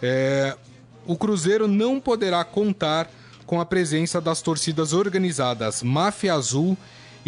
[0.03, 0.57] é,
[1.07, 3.11] o Cruzeiro não poderá contar
[3.47, 6.77] com a presença das torcidas organizadas Máfia Azul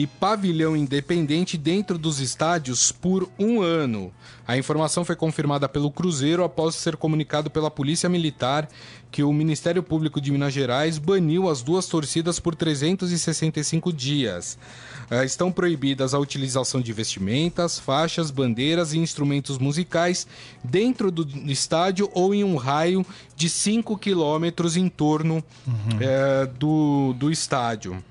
[0.00, 4.10] e Pavilhão Independente dentro dos estádios por um ano.
[4.48, 8.66] A informação foi confirmada pelo Cruzeiro após ser comunicado pela Polícia Militar
[9.10, 14.56] que o Ministério Público de Minas Gerais baniu as duas torcidas por 365 dias.
[15.10, 20.26] Uh, estão proibidas a utilização de vestimentas, faixas, bandeiras e instrumentos musicais
[20.64, 23.04] dentro do estádio ou em um raio
[23.36, 25.74] de 5 quilômetros em torno uhum.
[25.74, 28.02] uh, do, do estádio.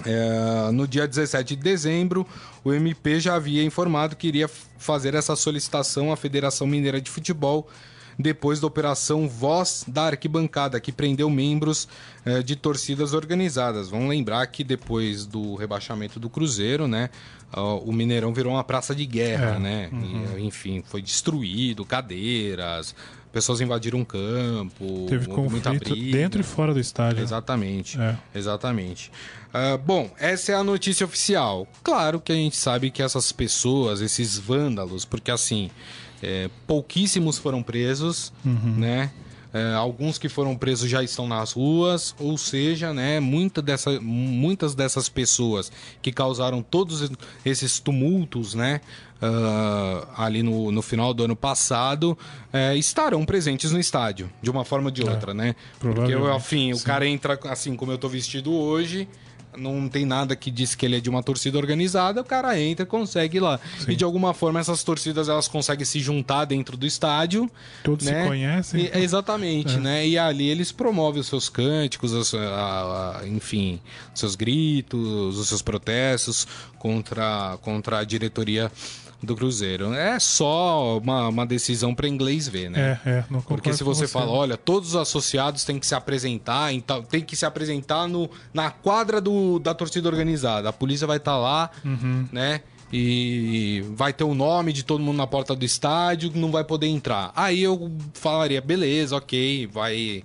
[0.00, 2.26] Uh, no dia 17 de dezembro,
[2.64, 7.68] o MP já havia informado que iria fazer essa solicitação à Federação Mineira de Futebol
[8.18, 11.88] depois da operação Voz da Arquibancada, que prendeu membros
[12.24, 13.88] eh, de torcidas organizadas.
[13.88, 17.10] Vamos lembrar que depois do rebaixamento do Cruzeiro, né,
[17.84, 19.58] o Mineirão virou uma praça de guerra, é.
[19.58, 19.88] né?
[19.92, 20.38] Uhum.
[20.38, 22.94] E, enfim, foi destruído, cadeiras,
[23.34, 27.20] pessoas invadiram um campo, teve conflito dentro e fora do estádio.
[27.20, 28.16] Exatamente, é.
[28.32, 29.10] exatamente.
[29.52, 31.66] Uh, bom, essa é a notícia oficial.
[31.82, 35.68] Claro que a gente sabe que essas pessoas, esses vândalos, porque assim,
[36.22, 38.76] é, pouquíssimos foram presos, uhum.
[38.78, 39.10] né?
[39.54, 44.74] É, alguns que foram presos já estão nas ruas, ou seja, né, muita dessa, muitas
[44.74, 45.70] dessas pessoas
[46.02, 47.08] que causaram todos
[47.44, 48.80] esses tumultos, né,
[49.22, 52.18] uh, ali no, no final do ano passado,
[52.52, 55.56] é, estarão presentes no estádio, de uma forma ou de é, outra, é, né?
[55.78, 59.08] Porque, enfim, o cara entra assim como eu tô vestido hoje,
[59.56, 62.84] não tem nada que diz que ele é de uma torcida organizada, o cara entra,
[62.86, 63.58] consegue ir lá.
[63.78, 63.92] Sim.
[63.92, 67.50] E de alguma forma essas torcidas elas conseguem se juntar dentro do estádio.
[67.82, 68.22] Todos né?
[68.22, 68.80] se conhecem.
[68.80, 69.80] E, exatamente, é.
[69.80, 70.06] né?
[70.06, 73.80] E ali eles promovem os seus cânticos, a, a, a, enfim,
[74.14, 76.46] seus gritos, os seus protestos
[76.78, 78.70] contra, contra a diretoria
[79.24, 79.92] do Cruzeiro.
[79.94, 83.00] É só uma, uma decisão para inglês ver, né?
[83.04, 85.94] É, é, não Porque se você, você fala, olha, todos os associados têm que se
[85.94, 90.68] apresentar, então tem que se apresentar no, na quadra do, da torcida organizada.
[90.68, 92.28] A polícia vai estar tá lá, uhum.
[92.32, 92.60] né?
[92.92, 96.86] E vai ter o nome de todo mundo na porta do estádio, não vai poder
[96.86, 97.32] entrar.
[97.34, 100.22] Aí eu falaria, beleza, ok, vai,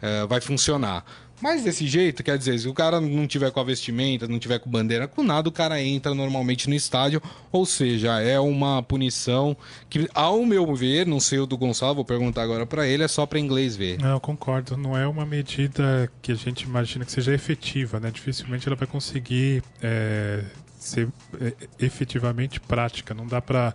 [0.00, 1.04] é, vai funcionar.
[1.40, 4.58] Mas desse jeito, quer dizer, se o cara não tiver com a vestimenta, não tiver
[4.58, 7.22] com bandeira, com nada, o cara entra normalmente no estádio.
[7.52, 9.56] Ou seja, é uma punição
[9.88, 13.08] que, ao meu ver, não sei o do Gonçalo, vou perguntar agora para ele, é
[13.08, 13.98] só para inglês ver.
[14.00, 14.76] Não, eu concordo.
[14.76, 18.10] Não é uma medida que a gente imagina que seja efetiva, né?
[18.10, 20.42] Dificilmente ela vai conseguir é,
[20.84, 21.08] ser
[21.40, 23.14] é, efetivamente prática.
[23.14, 23.74] Não dá para.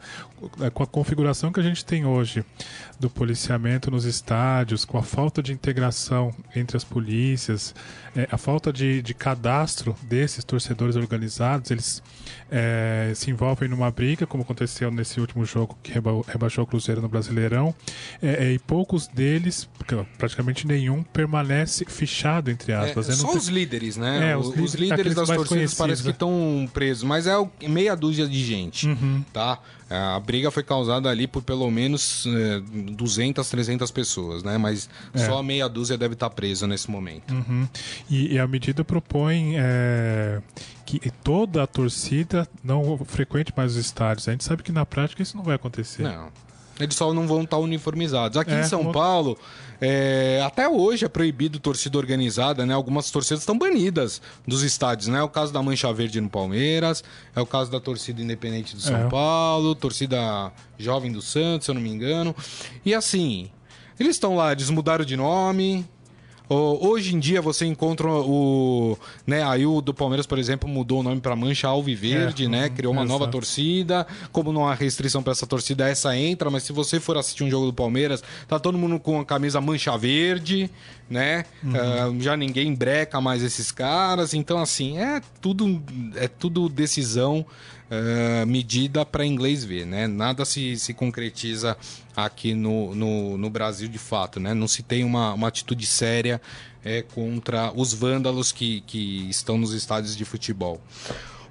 [0.62, 2.46] É, com a configuração que a gente tem hoje
[3.00, 7.74] do policiamento nos estádios, com a falta de integração entre as polícias,
[8.16, 12.02] é, a falta de, de, cadastro desses torcedores organizados, eles
[12.52, 17.02] é, se envolvem numa briga, como aconteceu nesse último jogo que reba, rebaixou o Cruzeiro
[17.02, 17.74] no Brasileirão,
[18.22, 19.70] é, é e poucos deles,
[20.18, 23.10] praticamente nenhum, permanece fichado, entre aspas.
[23.10, 24.36] É, só os líderes, né?
[24.36, 27.34] os, os líderes das torcidas parece que estão presos, mas é
[27.68, 29.24] meia dúzia de gente, uhum.
[29.34, 29.60] tá?
[29.90, 34.58] A briga foi causada ali por pelo menos é, 200, 300 pessoas, né?
[34.58, 35.26] Mas é.
[35.26, 37.34] só meia dúzia deve estar presa nesse momento.
[37.34, 37.68] Uhum.
[38.10, 40.42] E, e, a medida propõe é,
[40.86, 44.28] que toda a torcida não frequente mais os estádios.
[44.28, 46.04] A gente sabe que na prática isso não vai acontecer.
[46.04, 46.30] Não.
[46.80, 48.38] Eles só não vão estar uniformizados.
[48.38, 49.38] Aqui é, em São Paulo,
[49.82, 52.74] é, até hoje é proibido torcida organizada, né?
[52.74, 55.20] Algumas torcidas estão banidas dos estádios, né?
[55.20, 57.04] É o caso da Mancha Verde no Palmeiras,
[57.36, 59.10] é o caso da torcida independente do São é.
[59.10, 62.36] Paulo, torcida jovem do Santos, se eu não me engano.
[62.86, 63.50] E assim,
[64.00, 65.86] eles estão lá, eles mudaram de nome,
[66.50, 68.98] Hoje em dia você encontra o.
[69.26, 72.66] Né, aí o do Palmeiras, por exemplo, mudou o nome para Mancha Alviverde, é, né?
[72.66, 74.08] Uhum, criou uma nova torcida.
[74.32, 77.52] Como não há restrição para essa torcida, essa entra, mas se você for assistir um
[77.52, 80.72] jogo do Palmeiras, tá todo mundo com a camisa Mancha Verde,
[81.08, 81.46] né?
[81.64, 82.18] Uhum.
[82.18, 84.34] Uh, já ninguém breca mais esses caras.
[84.34, 85.80] Então, assim, é tudo,
[86.16, 87.46] é tudo decisão
[87.90, 90.08] uh, medida para inglês ver, né?
[90.08, 91.78] Nada se, se concretiza
[92.16, 94.54] aqui no, no, no, Brasil de fato, né?
[94.54, 96.42] Não se tem uma, uma atitude séria
[96.84, 100.82] é, contra os vândalos que, que estão nos estádios de futebol.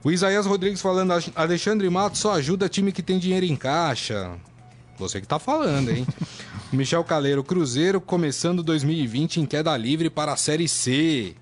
[0.02, 4.36] O Isaías Rodrigues falando, Alexandre Matos só ajuda time que tem dinheiro em caixa.
[4.96, 6.06] Você que tá falando, hein?
[6.72, 11.34] Michel Caleiro, Cruzeiro começando 2020 em queda livre para a Série C.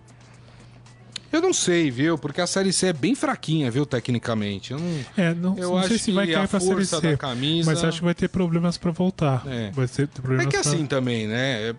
[1.33, 2.17] Eu não sei, viu?
[2.17, 4.73] Porque a Série C é bem fraquinha, viu, tecnicamente.
[4.73, 7.71] Eu não, é, não, eu não acho sei se vai cair pra Série C, camisa...
[7.71, 9.43] mas acho que vai ter problemas para voltar.
[9.47, 9.71] É.
[9.73, 10.71] Vai ter problemas é que pra...
[10.71, 11.71] assim também, né?
[11.71, 11.75] É,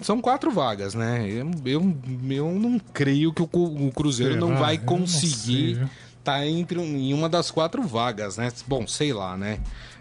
[0.00, 1.26] são quatro vagas, né?
[1.28, 1.96] Eu, eu,
[2.30, 5.72] eu não creio que o, o Cruzeiro não vai conseguir
[6.18, 8.50] estar tá entre em uma das quatro vagas, né?
[8.66, 9.58] Bom, sei lá, né?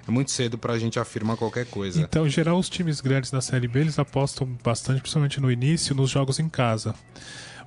[0.08, 1.99] É muito cedo para a gente afirmar qualquer coisa.
[1.99, 5.95] Então, em geral, os times grandes da Série B, eles apostam bastante, principalmente no início,
[5.95, 6.93] nos jogos em casa.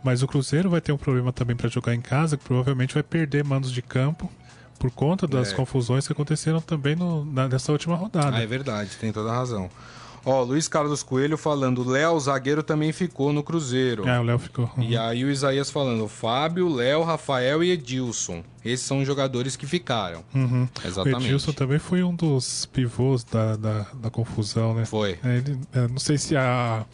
[0.02, 3.02] Mas o Cruzeiro vai ter um problema também para jogar em casa, que provavelmente vai
[3.02, 4.30] perder mandos de campo
[4.78, 5.54] por conta das é.
[5.54, 8.36] confusões que aconteceram também no, na, nessa última rodada.
[8.36, 9.68] Ah, é verdade, tem toda a razão.
[10.24, 14.06] Ó, Luiz Carlos Coelho falando, Léo, zagueiro também ficou no Cruzeiro.
[14.06, 14.70] É, o Léo ficou.
[14.76, 14.82] Uhum.
[14.82, 18.42] E aí o Isaías falando, Fábio, Léo, Rafael e Edilson.
[18.64, 20.22] Esses são os jogadores que ficaram.
[20.34, 20.68] Uhum.
[20.84, 21.22] Exatamente.
[21.22, 24.84] O Edilson também foi um dos pivôs da, da, da confusão, né?
[24.84, 25.18] Foi.
[25.24, 26.84] É, ele, é, não sei se a,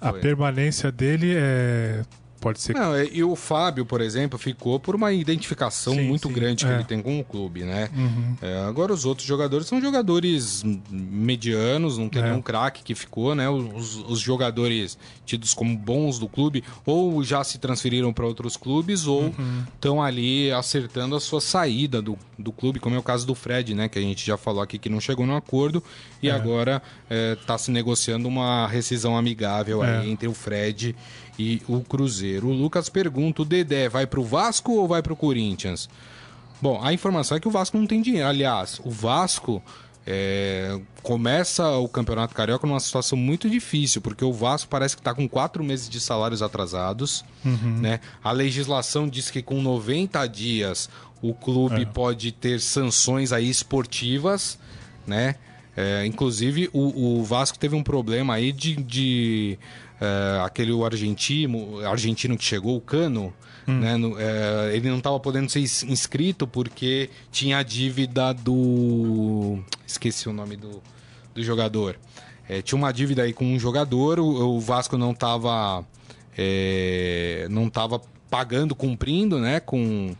[0.00, 2.04] a permanência dele é
[2.46, 2.76] pode ser.
[2.76, 6.34] Não, e o Fábio, por exemplo, ficou por uma identificação sim, muito sim.
[6.34, 6.74] grande que é.
[6.76, 7.90] ele tem com o clube, né?
[7.92, 8.36] Uhum.
[8.40, 12.26] É, agora os outros jogadores são jogadores medianos, não tem é.
[12.26, 13.48] nenhum craque que ficou, né?
[13.50, 19.06] Os, os, jogadores tidos como bons do clube ou já se transferiram para outros clubes
[19.06, 19.34] ou
[19.74, 20.02] estão uhum.
[20.02, 23.88] ali acertando a sua saída do, do clube, como é o caso do Fred, né?
[23.88, 25.82] Que a gente já falou aqui que não chegou no acordo
[26.22, 26.32] e é.
[26.32, 26.80] agora
[27.10, 30.10] está é, se negociando uma rescisão amigável aí é.
[30.10, 30.94] entre o Fred
[31.38, 32.48] e o Cruzeiro.
[32.48, 35.88] O Lucas pergunta: o Dedé vai para o Vasco ou vai para o Corinthians?
[36.60, 38.28] Bom, a informação é que o Vasco não tem dinheiro.
[38.28, 39.62] Aliás, o Vasco
[40.06, 45.12] é, começa o Campeonato Carioca numa situação muito difícil, porque o Vasco parece que está
[45.12, 47.24] com quatro meses de salários atrasados.
[47.44, 47.78] Uhum.
[47.80, 48.00] Né?
[48.22, 50.88] A legislação diz que com 90 dias
[51.20, 51.84] o clube é.
[51.84, 54.58] pode ter sanções aí esportivas,
[55.06, 55.36] né?
[55.76, 59.58] É, inclusive o, o, Vasco teve um problema aí de, de
[60.00, 63.32] é, aquele argentino, argentino que chegou, o Cano,
[63.66, 63.80] hum.
[63.80, 69.58] né, no, é, ele não estava podendo ser inscrito porque tinha a dívida do.
[69.86, 70.82] Esqueci o nome do,
[71.34, 71.98] do jogador.
[72.48, 75.84] É, tinha uma dívida aí com um jogador, o, o Vasco não estava
[76.36, 80.14] é, não estava pagando, cumprindo, né, com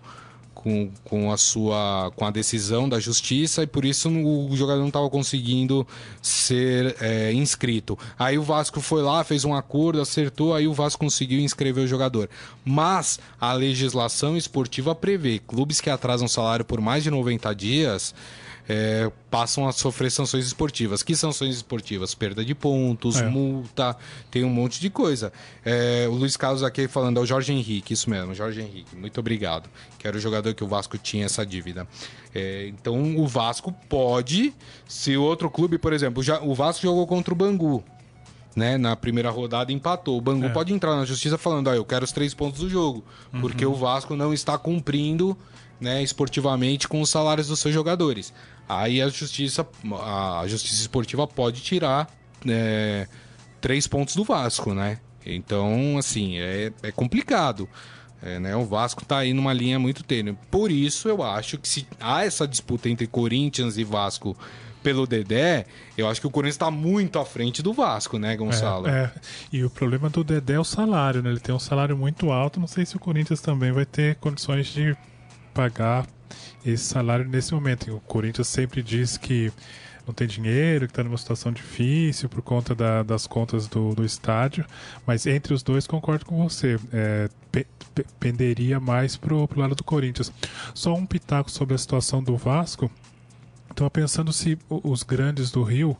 [0.67, 4.89] com, com a sua com a decisão da justiça e por isso o jogador não
[4.89, 5.87] estava conseguindo
[6.21, 7.97] ser é, inscrito.
[8.19, 11.87] Aí o Vasco foi lá, fez um acordo, acertou, aí o Vasco conseguiu inscrever o
[11.87, 12.29] jogador.
[12.65, 18.13] Mas a legislação esportiva prevê clubes que atrasam salário por mais de 90 dias
[18.69, 21.03] é, passam a sofrer sanções esportivas.
[21.03, 22.15] Que sanções esportivas?
[22.15, 23.29] Perda de pontos, é.
[23.29, 23.97] multa,
[24.31, 25.33] tem um monte de coisa.
[25.65, 29.19] É, o Luiz Carlos aqui falando, é o Jorge Henrique, isso mesmo, Jorge Henrique, muito
[29.21, 29.69] obrigado.
[29.99, 31.87] Que era o jogador que o Vasco tinha essa dívida.
[32.35, 34.53] É, então o Vasco pode,
[34.87, 37.85] se o outro clube, por exemplo, já, o Vasco jogou contra o Bangu.
[38.55, 40.17] Né, na primeira rodada empatou.
[40.17, 40.49] O Bangu é.
[40.49, 43.43] pode entrar na justiça falando: ah, eu quero os três pontos do jogo, uhum.
[43.43, 45.37] porque o Vasco não está cumprindo
[45.81, 48.33] né, esportivamente com os salários dos seus jogadores.
[48.69, 49.67] Aí a justiça,
[50.03, 52.09] a justiça esportiva pode tirar
[52.47, 53.07] é,
[53.61, 54.99] três pontos do Vasco, né?
[55.25, 57.69] Então, assim, é, é complicado.
[58.23, 58.57] É, né?
[58.57, 60.37] O Vasco está aí numa linha muito tênue.
[60.51, 64.37] Por isso, eu acho que se há essa disputa entre Corinthians e Vasco
[64.83, 65.67] pelo Dedé,
[65.99, 68.87] eu acho que o Corinthians está muito à frente do Vasco, né, Gonçalo?
[68.89, 69.13] É, é,
[69.53, 71.31] E o problema do Dedé é o salário, né?
[71.31, 72.61] Ele tem um salário muito alto.
[72.61, 74.97] Não sei se o Corinthians também vai ter condições de
[75.57, 76.07] pagar
[76.65, 77.97] esse salário nesse momento.
[77.97, 79.51] O Corinthians sempre diz que
[80.07, 84.05] não tem dinheiro, que está numa situação difícil por conta da, das contas do, do,
[84.05, 84.65] estádio,
[85.07, 86.79] mas entre os dois concordo com você.
[86.93, 90.31] É, pe, pe, penderia mais pro, pro lado do Corinthians.
[90.75, 92.91] Só um pitaco sobre a situação do Vasco.
[93.71, 95.97] Estava pensando se os grandes do Rio,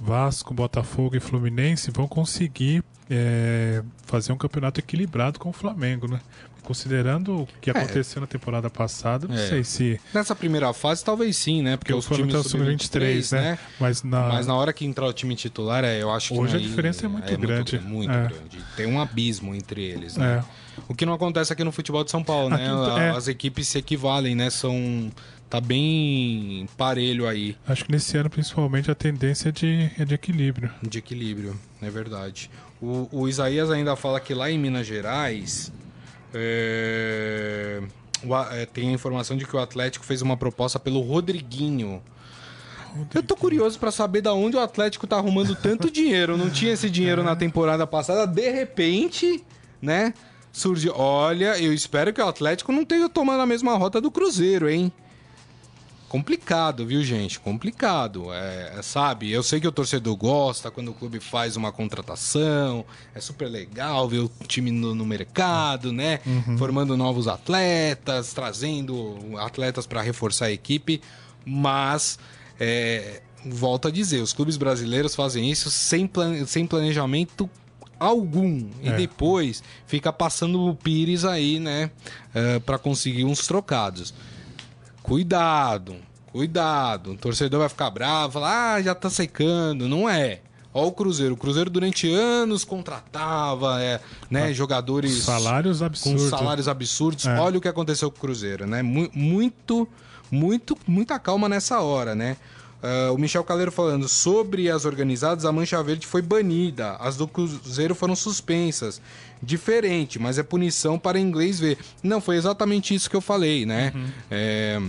[0.00, 6.20] Vasco, Botafogo e Fluminense, vão conseguir é, fazer um campeonato equilibrado com o Flamengo, né?
[6.64, 7.72] Considerando o que é.
[7.76, 8.22] aconteceu é.
[8.22, 9.48] na temporada passada, não é.
[9.48, 10.00] sei se.
[10.12, 11.76] Nessa primeira fase, talvez sim, né?
[11.76, 13.40] Porque, Porque os times sub-23, né?
[13.42, 13.58] né?
[13.78, 14.28] Mas na...
[14.28, 16.40] Mas na hora que entrar o time titular, é, eu acho que.
[16.40, 17.78] Hoje a diferença é muito é grande.
[17.78, 18.28] Muito, muito é.
[18.28, 18.58] grande.
[18.76, 20.44] Tem um abismo entre eles, né?
[20.88, 22.66] O que não acontece aqui no futebol de São Paulo, né?
[22.66, 24.50] Aqui, As equipes se equivalem, né?
[24.50, 25.12] São
[25.48, 27.56] tá bem parelho aí.
[27.66, 30.70] Acho que nesse ano, principalmente, a tendência é de, é de equilíbrio.
[30.82, 32.50] De equilíbrio, é verdade.
[32.80, 35.72] O, o Isaías ainda fala que lá em Minas Gerais
[36.34, 37.82] é,
[38.52, 41.44] é, tem a informação de que o Atlético fez uma proposta pelo Rodriguinho.
[41.74, 42.02] Rodriguinho.
[43.12, 46.36] Eu tô curioso para saber da onde o Atlético tá arrumando tanto dinheiro.
[46.36, 48.26] Não tinha esse dinheiro na temporada passada.
[48.26, 49.44] De repente,
[49.82, 50.14] né?
[50.52, 50.88] Surge.
[50.90, 54.92] Olha, eu espero que o Atlético não tenha tomado a mesma rota do Cruzeiro, hein?
[56.14, 57.40] Complicado, viu, gente?
[57.40, 58.32] Complicado.
[58.32, 63.20] É, sabe, eu sei que o torcedor gosta quando o clube faz uma contratação, é
[63.20, 66.20] super legal ver o time no, no mercado, né?
[66.24, 66.56] Uhum.
[66.56, 71.00] Formando novos atletas, trazendo atletas para reforçar a equipe,
[71.44, 72.16] mas.
[72.60, 77.50] É, volto a dizer, os clubes brasileiros fazem isso sem, plan sem planejamento
[77.98, 78.68] algum.
[78.80, 78.92] E é.
[78.92, 81.90] depois fica passando o Pires aí, né?
[82.32, 84.14] Uh, é, para conseguir uns trocados.
[85.04, 85.96] Cuidado,
[86.32, 87.12] cuidado.
[87.12, 89.86] O torcedor vai ficar bravo, falar, ah, já tá secando.
[89.86, 90.40] Não é.
[90.72, 91.34] Olha o Cruzeiro.
[91.34, 94.00] O Cruzeiro durante anos contratava é,
[94.30, 95.22] né, ah, jogadores.
[95.22, 96.22] Salários absurdos.
[96.22, 97.26] Com salários absurdos.
[97.26, 97.38] É.
[97.38, 98.82] Olha o que aconteceu com o Cruzeiro, né?
[98.82, 99.86] Muito,
[100.30, 102.38] muito, muita calma nessa hora, né?
[102.84, 107.26] Uh, o Michel Caleiro falando sobre as organizadas, a Mancha Verde foi banida, as do
[107.26, 109.00] Cruzeiro foram suspensas.
[109.42, 111.78] Diferente, mas é punição para inglês ver.
[112.02, 113.90] Não, foi exatamente isso que eu falei, né?
[113.94, 114.06] Uhum.
[114.30, 114.80] É,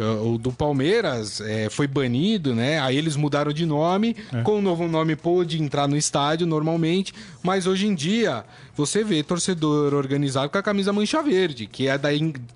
[0.00, 2.80] o do Palmeiras é, foi banido, né?
[2.80, 4.42] Aí eles mudaram de nome, é.
[4.42, 9.22] com o novo nome pôde entrar no estádio normalmente, mas hoje em dia você vê
[9.22, 12.08] torcedor organizado com a camisa Mancha Verde, que é da,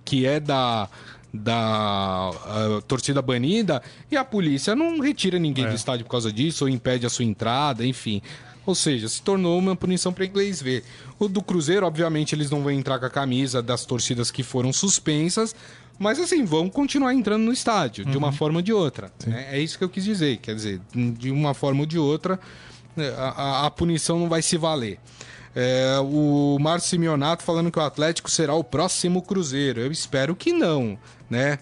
[0.04, 0.88] que é da
[1.32, 2.30] da
[2.86, 5.68] torcida banida e a polícia não retira ninguém é.
[5.68, 8.22] do estádio por causa disso ou impede a sua entrada, enfim.
[8.64, 10.84] Ou seja, se tornou uma punição para inglês ver.
[11.18, 14.72] O do Cruzeiro, obviamente, eles não vão entrar com a camisa das torcidas que foram
[14.72, 15.54] suspensas,
[15.98, 18.10] mas assim, vão continuar entrando no estádio, uhum.
[18.10, 18.32] de uma uhum.
[18.32, 19.10] forma ou de outra.
[19.26, 19.48] Né?
[19.52, 20.36] É isso que eu quis dizer.
[20.36, 22.38] Quer dizer, de uma forma ou de outra,
[23.16, 24.98] a, a, a punição não vai se valer.
[25.60, 29.80] É, o Márcio Simeonato falando que o Atlético será o próximo Cruzeiro.
[29.80, 30.96] Eu espero que não,
[31.28, 31.58] né?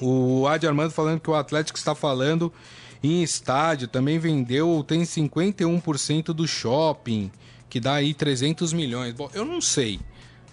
[0.00, 2.52] O Adi Armando falando que o Atlético está falando
[3.00, 7.30] em estádio, também vendeu, tem 51% do shopping,
[7.70, 9.14] que dá aí 300 milhões.
[9.14, 10.00] Bom, eu não sei,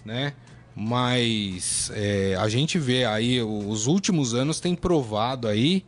[0.05, 0.33] né?
[0.75, 5.83] Mas é, a gente vê aí, os últimos anos tem provado aí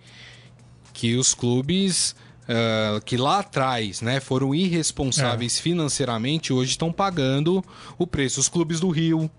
[0.92, 2.16] que os clubes
[2.48, 5.62] uh, que lá atrás né, foram irresponsáveis é.
[5.62, 7.64] financeiramente, hoje estão pagando
[7.98, 8.40] o preço.
[8.40, 9.30] Os clubes do Rio,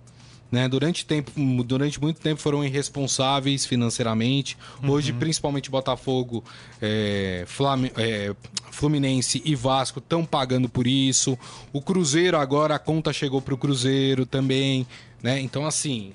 [0.51, 0.69] né?
[0.69, 1.31] Durante, tempo,
[1.65, 4.57] durante muito tempo foram irresponsáveis financeiramente.
[4.83, 5.19] Hoje, uhum.
[5.19, 6.43] principalmente Botafogo,
[6.81, 8.35] é, Flam é,
[8.71, 11.39] Fluminense e Vasco estão pagando por isso.
[11.73, 14.87] O Cruzeiro agora a conta chegou para o Cruzeiro também,
[15.23, 15.41] né?
[15.41, 16.13] Então assim,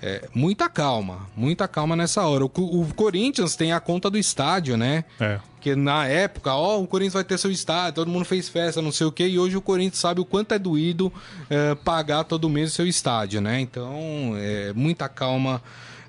[0.00, 2.44] é, muita calma, muita calma nessa hora.
[2.44, 5.04] O, o, Corinthians tem a conta do estádio, né?
[5.18, 5.40] É.
[5.60, 8.92] Que na época, ó, o Corinthians vai ter seu estádio, todo mundo fez festa, não
[8.92, 11.12] sei o quê, e hoje o Corinthians sabe o quanto é doído
[11.50, 13.60] é, pagar todo mês o seu estádio, né?
[13.60, 15.60] Então, é, muita calma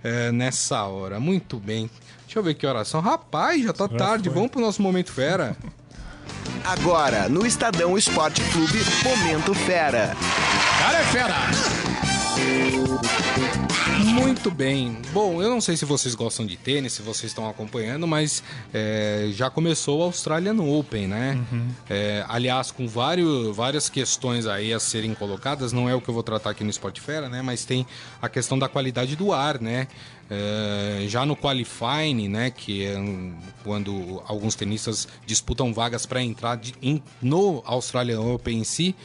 [0.03, 1.19] é, nessa hora.
[1.19, 1.89] Muito bem.
[2.25, 3.01] Deixa eu ver que oração.
[3.01, 4.35] Rapaz, já tá já tarde, foi.
[4.35, 5.57] vamos pro nosso Momento Fera.
[6.63, 10.15] Agora, no Estadão Esporte Clube, Momento Fera.
[10.79, 11.35] Cara é fera!
[14.19, 14.97] Muito bem.
[15.13, 18.43] Bom, eu não sei se vocês gostam de tênis, se vocês estão acompanhando, mas
[18.73, 21.39] é, já começou o Australian Open, né?
[21.51, 21.67] Uhum.
[21.89, 26.13] É, aliás, com vários, várias questões aí a serem colocadas, não é o que eu
[26.13, 27.41] vou tratar aqui no Sport Fera, né?
[27.41, 27.85] Mas tem
[28.21, 29.87] a questão da qualidade do ar, né?
[30.29, 32.95] É, já no qualifying, né, que é
[33.63, 38.95] quando alguns tenistas disputam vagas para entrar de, in, no Australian Open em si,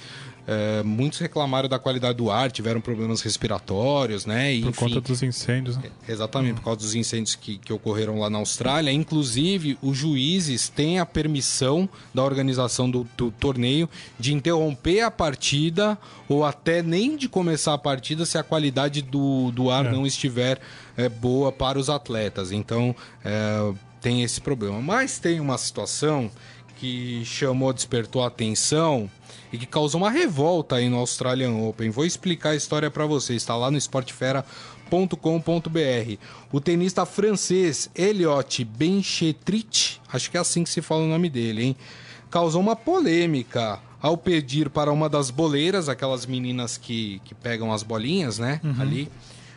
[0.46, 4.52] é, muitos reclamaram da qualidade do ar, tiveram problemas respiratórios, né?
[4.52, 5.76] E, por enfim, conta dos incêndios.
[5.76, 5.90] Né?
[6.06, 6.56] É, exatamente, hum.
[6.56, 8.90] por causa dos incêndios que, que ocorreram lá na Austrália.
[8.90, 13.88] Inclusive, os juízes têm a permissão da organização do, do torneio
[14.18, 15.96] de interromper a partida
[16.28, 19.90] ou até nem de começar a partida se a qualidade do, do ar é.
[19.90, 20.60] não estiver
[20.96, 22.52] é, boa para os atletas.
[22.52, 23.72] Então, é,
[24.04, 24.82] tem esse problema.
[24.82, 26.30] Mas tem uma situação
[26.76, 29.10] que chamou, despertou a atenção
[29.52, 31.90] e que causou uma revolta aí no Australian Open.
[31.90, 36.18] Vou explicar a história para você, está lá no esportefera.com.br.
[36.52, 41.64] O tenista francês Elliot Benchetrit, acho que é assim que se fala o nome dele,
[41.64, 41.76] hein?
[42.30, 47.82] Causou uma polêmica ao pedir para uma das boleiras, aquelas meninas que, que pegam as
[47.82, 48.60] bolinhas, né?
[48.62, 48.74] Uhum.
[48.78, 49.10] Ali.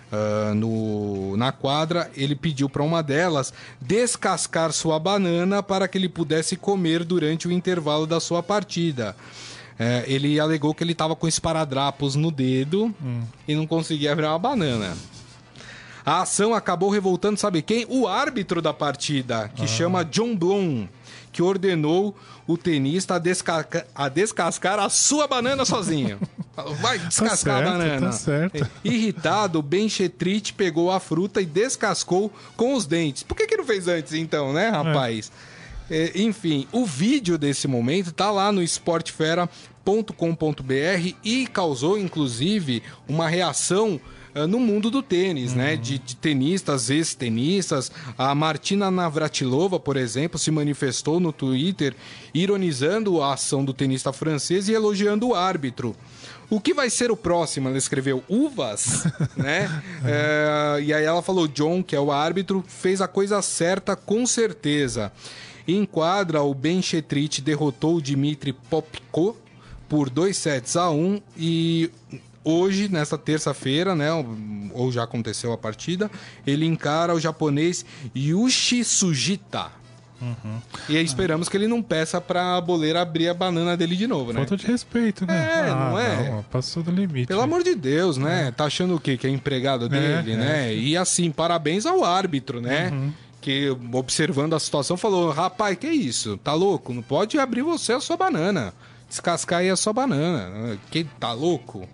[0.10, 6.08] Uh, no, na quadra, ele pediu para uma delas descascar sua banana para que ele
[6.08, 9.16] pudesse comer durante o intervalo da sua partida.
[9.80, 13.22] É, ele alegou que ele estava com esparadrapos no dedo hum.
[13.48, 14.98] e não conseguia abrir uma banana.
[16.06, 17.86] A ação acabou revoltando, sabe quem?
[17.90, 19.68] O árbitro da partida, que ah.
[19.68, 20.88] chama John Bloom,
[21.38, 22.16] que ordenou
[22.48, 26.20] o tenista a, desca a descascar a sua banana sozinho.
[26.82, 28.08] Vai tá descascar tá certo, a banana.
[28.08, 28.72] Tá certo.
[28.84, 33.22] Irritado, Ben Chetrite pegou a fruta e descascou com os dentes.
[33.22, 35.32] Por que, que não fez antes, então, né, rapaz?
[35.92, 36.08] É.
[36.08, 44.02] É, enfim, o vídeo desse momento tá lá no esportefera.com.br e causou inclusive uma reação
[44.46, 45.64] no mundo do tênis, né?
[45.64, 45.70] uhum.
[45.72, 45.76] né?
[45.78, 47.92] De, de tenistas, ex-tenistas.
[48.18, 51.96] A Martina Navratilova, por exemplo, se manifestou no Twitter
[52.34, 55.96] ironizando a ação do tenista francês e elogiando o árbitro.
[56.50, 57.68] O que vai ser o próximo?
[57.68, 59.82] Ela escreveu uvas, né?
[60.06, 64.26] É, e aí ela falou: John, que é o árbitro, fez a coisa certa com
[64.26, 65.12] certeza.
[65.68, 69.36] Em quadra, o Ben Chetrit derrotou o Dmitry Popko
[69.90, 71.92] por 2 sets a 1 um, e
[72.48, 74.08] hoje, nesta terça-feira, né,
[74.74, 76.10] ou já aconteceu a partida,
[76.46, 77.86] ele encara o japonês
[78.16, 79.72] Yushi Sujita.
[80.20, 80.60] Uhum.
[80.90, 84.34] E aí esperamos que ele não peça pra boleira abrir a banana dele de novo,
[84.34, 84.40] né?
[84.40, 85.36] Falta de respeito, né?
[85.36, 86.30] É, ah, não é?
[86.32, 87.28] Não, passou do limite.
[87.28, 88.48] Pelo amor de Deus, né?
[88.48, 88.52] É.
[88.52, 89.16] Tá achando o quê?
[89.16, 90.70] Que é empregado é, dele, é, né?
[90.70, 90.76] É.
[90.76, 92.90] E assim, parabéns ao árbitro, né?
[92.92, 93.14] Uhum.
[93.40, 96.36] Que observando a situação falou: rapaz, que isso?
[96.38, 96.94] Tá louco?
[96.94, 98.74] Não pode abrir você a sua banana.
[99.08, 100.80] Descascar aí a sua banana.
[100.90, 101.88] Que tá louco?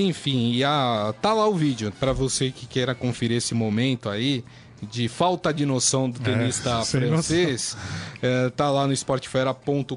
[0.00, 4.44] Enfim, e a, tá lá o vídeo para você que queira conferir esse momento aí
[4.80, 7.76] de falta de noção do é, tenista é, francês,
[8.22, 9.96] é, tá lá no esportefera.com.br.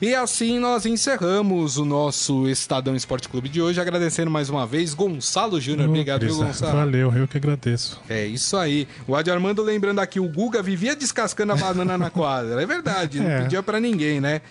[0.00, 4.92] E assim nós encerramos o nosso Estadão Esporte Clube de hoje, agradecendo mais uma vez
[4.92, 5.88] Gonçalo Júnior.
[5.88, 6.76] Obrigado, viu, Gonçalo?
[6.76, 7.98] Valeu, eu que agradeço.
[8.10, 8.86] É isso aí.
[9.08, 12.62] O Adi Armando lembrando aqui, o Guga vivia descascando a banana na quadra.
[12.62, 13.42] É verdade, não é.
[13.42, 14.42] pedia para ninguém, né?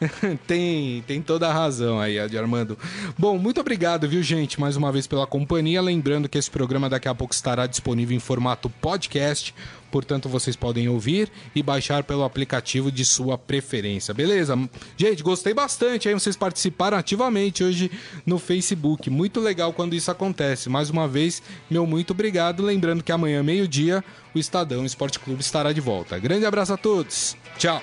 [0.46, 2.78] tem, tem toda a razão aí, Adi Armando.
[3.18, 5.80] Bom, muito obrigado, viu, gente, mais uma vez pela companhia.
[5.82, 9.54] Lembrando que esse programa daqui a pouco estará disponível em formato podcast.
[9.90, 14.56] Portanto, vocês podem ouvir e baixar pelo aplicativo de sua preferência, beleza?
[14.96, 17.90] Gente, gostei bastante aí, vocês participaram ativamente hoje
[18.24, 19.10] no Facebook.
[19.10, 20.68] Muito legal quando isso acontece.
[20.68, 22.62] Mais uma vez, meu muito obrigado.
[22.62, 26.18] Lembrando que amanhã, meio-dia, o Estadão Esporte Clube estará de volta.
[26.18, 27.36] Grande abraço a todos.
[27.58, 27.82] Tchau.